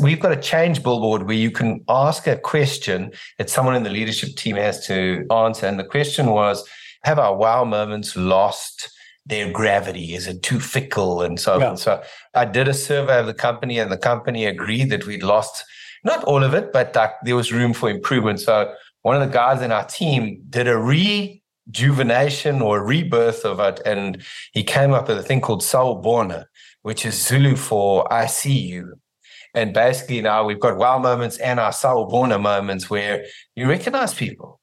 we've 0.00 0.20
got 0.20 0.32
a 0.32 0.36
change 0.36 0.82
billboard 0.82 1.22
where 1.22 1.36
you 1.36 1.50
can 1.50 1.84
ask 1.88 2.26
a 2.26 2.36
question 2.36 3.12
that 3.38 3.48
someone 3.48 3.76
in 3.76 3.84
the 3.84 3.90
leadership 3.90 4.36
team 4.36 4.56
has 4.56 4.84
to 4.88 5.24
answer. 5.30 5.66
And 5.66 5.78
the 5.78 5.84
question 5.84 6.26
was, 6.26 6.68
have 7.04 7.18
our 7.20 7.36
wow 7.36 7.64
moments 7.64 8.16
lost 8.16 8.90
their 9.26 9.50
gravity? 9.50 10.14
Is 10.14 10.26
it 10.26 10.42
too 10.42 10.60
fickle 10.60 11.22
and 11.22 11.38
so 11.38 11.58
yeah. 11.58 11.70
on? 11.70 11.76
So 11.76 12.02
I 12.34 12.44
did 12.44 12.68
a 12.68 12.74
survey 12.74 13.18
of 13.18 13.26
the 13.26 13.34
company, 13.34 13.78
and 13.78 13.90
the 13.90 13.98
company 13.98 14.46
agreed 14.46 14.90
that 14.90 15.06
we'd 15.06 15.22
lost 15.22 15.64
not 16.04 16.24
all 16.24 16.44
of 16.44 16.54
it, 16.54 16.72
but 16.72 16.96
there 17.24 17.36
was 17.36 17.52
room 17.52 17.74
for 17.74 17.90
improvement. 17.90 18.40
So 18.40 18.72
one 19.02 19.20
of 19.20 19.26
the 19.26 19.32
guys 19.32 19.60
in 19.62 19.72
our 19.72 19.84
team 19.84 20.42
did 20.48 20.68
a 20.68 20.78
rejuvenation 20.78 22.62
or 22.62 22.84
rebirth 22.84 23.44
of 23.44 23.60
it, 23.60 23.80
and 23.84 24.22
he 24.52 24.62
came 24.62 24.92
up 24.92 25.08
with 25.08 25.18
a 25.18 25.22
thing 25.22 25.40
called 25.40 25.62
Sawubona, 25.62 26.44
which 26.82 27.04
is 27.04 27.20
Zulu 27.20 27.56
for 27.56 28.10
I 28.12 28.26
see 28.26 28.58
you. 28.58 28.94
And 29.54 29.72
basically 29.72 30.20
now 30.20 30.44
we've 30.44 30.60
got 30.60 30.76
wow 30.76 30.98
moments 30.98 31.38
and 31.38 31.58
our 31.58 31.72
Sawubona 31.72 32.40
moments 32.40 32.90
where 32.90 33.24
you 33.54 33.66
recognize 33.66 34.12
people 34.12 34.55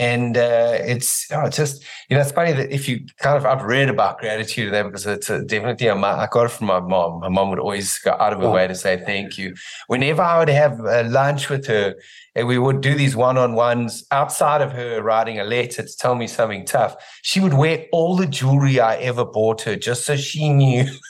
and 0.00 0.34
uh, 0.38 0.78
it's 0.80 1.30
oh, 1.30 1.50
just 1.50 1.84
you 2.08 2.16
know 2.16 2.22
it's 2.22 2.32
funny 2.32 2.52
that 2.52 2.72
if 2.72 2.88
you 2.88 3.04
kind 3.18 3.36
of 3.36 3.44
I've 3.44 3.62
read 3.62 3.90
about 3.90 4.18
gratitude 4.18 4.72
there 4.72 4.82
because 4.82 5.06
it's 5.06 5.28
a, 5.28 5.44
definitely 5.44 5.88
a, 5.88 5.94
I 5.94 6.26
got 6.32 6.46
it 6.46 6.52
from 6.52 6.68
my 6.68 6.80
mom. 6.80 7.20
My 7.20 7.28
mom 7.28 7.50
would 7.50 7.58
always 7.58 7.98
go 7.98 8.12
out 8.12 8.32
of 8.32 8.40
her 8.40 8.46
oh. 8.46 8.52
way 8.52 8.66
to 8.66 8.74
say 8.74 8.96
thank 9.04 9.36
you. 9.36 9.54
Whenever 9.88 10.22
I 10.22 10.38
would 10.38 10.48
have 10.48 10.80
a 10.80 11.02
lunch 11.02 11.50
with 11.50 11.66
her, 11.66 11.96
and 12.34 12.48
we 12.48 12.56
would 12.56 12.80
do 12.80 12.94
these 12.94 13.14
one-on-ones 13.14 14.06
outside 14.10 14.62
of 14.62 14.72
her 14.72 15.02
writing 15.02 15.38
a 15.38 15.44
letter 15.44 15.82
to 15.82 15.96
tell 15.98 16.14
me 16.14 16.26
something 16.26 16.64
tough, 16.64 16.96
she 17.20 17.38
would 17.38 17.54
wear 17.54 17.84
all 17.92 18.16
the 18.16 18.26
jewelry 18.26 18.80
I 18.80 18.96
ever 18.96 19.26
bought 19.26 19.60
her 19.62 19.76
just 19.76 20.06
so 20.06 20.16
she 20.16 20.48
knew 20.48 20.86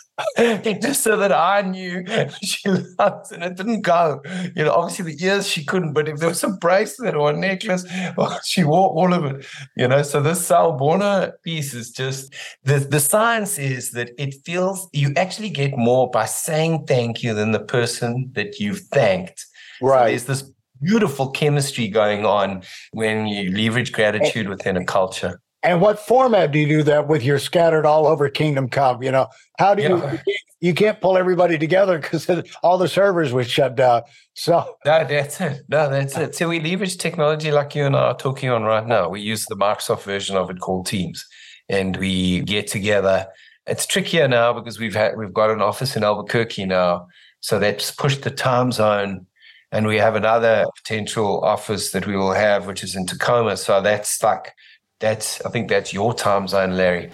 just 0.81 1.03
so 1.03 1.17
that 1.17 1.33
I 1.33 1.63
knew 1.63 2.05
she 2.43 2.69
loved 2.69 3.33
and 3.33 3.43
it 3.43 3.57
didn't 3.57 3.83
go. 3.83 4.21
You 4.55 4.65
know, 4.65 4.73
obviously 4.73 5.15
the 5.15 5.25
ears 5.25 5.47
she 5.47 5.65
couldn't, 5.65 5.93
but 5.93 6.09
if 6.09 6.19
there 6.19 6.29
was 6.29 6.45
a 6.45 6.49
bracelet 6.49 7.15
or 7.15 7.31
a 7.31 7.37
necklace, 7.37 7.85
well, 8.17 8.29
oh, 8.33 8.39
she 8.45 8.65
wore 8.65 8.89
all 8.89 9.13
of 9.13 9.25
it. 9.25 9.47
You 9.77 9.89
know, 9.89 10.03
so 10.03 10.21
this 10.21 10.49
Sawubona 10.49 11.33
piece 11.43 11.75
is 11.75 11.91
just 11.91 12.35
the 12.65 12.79
the 12.79 13.01
science 13.01 13.59
is 13.59 13.91
that 13.93 14.11
it 14.19 14.35
feels 14.45 14.89
you 14.93 15.13
actually 15.17 15.51
get 15.51 15.77
more 15.77 16.11
by 16.11 16.27
saying 16.27 16.87
thank 16.87 17.23
you 17.23 17.35
than 17.35 17.53
the 17.53 17.61
person 17.61 18.31
that 18.35 18.59
you've 18.59 18.81
thanked. 18.93 19.47
Right. 19.81 20.21
So 20.21 20.27
there's 20.27 20.43
this 20.43 20.53
beautiful 20.83 21.31
chemistry 21.31 21.89
going 21.89 22.25
on 22.25 22.63
when 22.93 23.27
you 23.27 23.51
leverage 23.51 23.93
gratitude 23.93 24.49
within 24.49 24.77
a 24.77 24.85
culture. 24.85 25.41
And 25.63 25.81
what 25.81 25.99
format 25.99 26.53
do 26.53 26.59
you 26.59 26.67
do 26.67 26.83
that 26.85 27.07
with? 27.07 27.23
You're 27.23 27.39
scattered 27.39 27.85
all 27.85 28.07
over 28.07 28.31
Kingdom 28.31 28.69
Come. 28.69 29.03
You 29.03 29.11
know, 29.11 29.29
how 29.59 29.75
do 29.75 29.83
you? 29.83 29.97
Yeah. 29.99 30.19
You 30.63 30.75
can't 30.75 31.01
pull 31.01 31.17
everybody 31.17 31.57
together 31.57 31.99
because 31.99 32.29
all 32.63 32.77
the 32.77 32.89
servers 32.89 33.33
would 33.33 33.49
shut 33.49 33.77
down. 33.77 34.03
So 34.35 34.77
No, 34.85 35.05
that's 35.05 35.41
it. 35.41 35.63
No, 35.69 35.89
that's 35.89 36.17
it. 36.17 36.35
So 36.35 36.49
we 36.49 36.61
leverage 36.61 36.99
technology 36.99 37.51
like 37.51 37.75
you 37.75 37.85
and 37.85 37.97
I 37.97 38.11
are 38.11 38.17
talking 38.17 38.51
on 38.51 38.65
right 38.65 38.87
now. 38.87 39.09
We 39.09 39.21
use 39.21 39.47
the 39.47 39.57
Microsoft 39.57 40.03
version 40.03 40.37
of 40.37 40.51
it 40.51 40.61
called 40.61 40.87
Teams, 40.87 41.27
and 41.69 41.97
we 41.97 42.41
get 42.41 42.67
together. 42.67 43.27
It's 43.67 43.87
trickier 43.87 44.29
now 44.29 44.53
because 44.53 44.79
we've 44.79 44.95
had 44.95 45.17
we've 45.17 45.33
got 45.33 45.51
an 45.51 45.63
office 45.63 45.97
in 45.97 46.05
Albuquerque 46.05 46.67
now, 46.67 47.07
so 47.41 47.59
that's 47.59 47.91
pushed 47.91 48.23
the 48.23 48.31
time 48.31 48.73
zone, 48.73 49.27
and 49.73 49.87
we 49.87 49.97
have 49.97 50.15
another 50.15 50.67
potential 50.77 51.41
office 51.43 51.93
that 51.93 52.07
we 52.07 52.17
will 52.17 52.33
have, 52.33 52.67
which 52.67 52.83
is 52.83 52.95
in 52.97 53.07
Tacoma. 53.07 53.57
So 53.57 53.81
that's 53.81 54.23
like 54.23 54.55
that's 55.01 55.41
I 55.43 55.51
think 55.51 55.69
that's 55.69 55.93
your 55.93 56.15
time 56.15 56.47
zone, 56.47 56.77
Larry. 56.77 57.11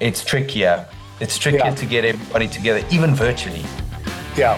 It's 0.00 0.24
trickier. 0.24 0.86
It's 1.20 1.38
trickier 1.38 1.64
Yeah. 1.66 1.74
to 1.74 1.86
get 1.86 2.04
everybody 2.04 2.48
together, 2.48 2.84
even 2.90 3.14
virtually. 3.14 3.64
yeah. 4.36 4.56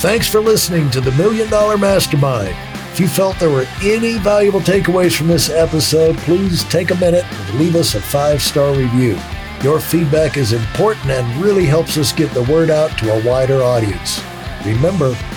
Thanks 0.00 0.26
for 0.26 0.40
listening 0.40 0.90
to 0.92 1.00
the 1.00 1.12
Million 1.12 1.48
Dollar 1.50 1.76
Mastermind. 1.76 2.56
If 2.92 2.98
you 3.00 3.06
felt 3.06 3.38
there 3.38 3.50
were 3.50 3.66
any 3.82 4.14
valuable 4.18 4.60
takeaways 4.60 5.14
from 5.16 5.28
this 5.28 5.50
episode, 5.50 6.16
please 6.18 6.64
take 6.64 6.90
a 6.90 6.94
minute 6.96 7.24
and 7.30 7.58
leave 7.60 7.76
us 7.76 7.94
a 7.94 8.00
five 8.00 8.40
star 8.42 8.72
review. 8.74 9.18
Your 9.62 9.78
feedback 9.78 10.38
is 10.38 10.52
important 10.54 11.10
and 11.10 11.42
really 11.42 11.66
helps 11.66 11.98
us 11.98 12.12
get 12.12 12.32
the 12.32 12.42
word 12.44 12.70
out 12.70 12.96
to 12.98 13.12
a 13.12 13.24
wider 13.26 13.62
audience. 13.62 14.22
Remember, 14.64 15.14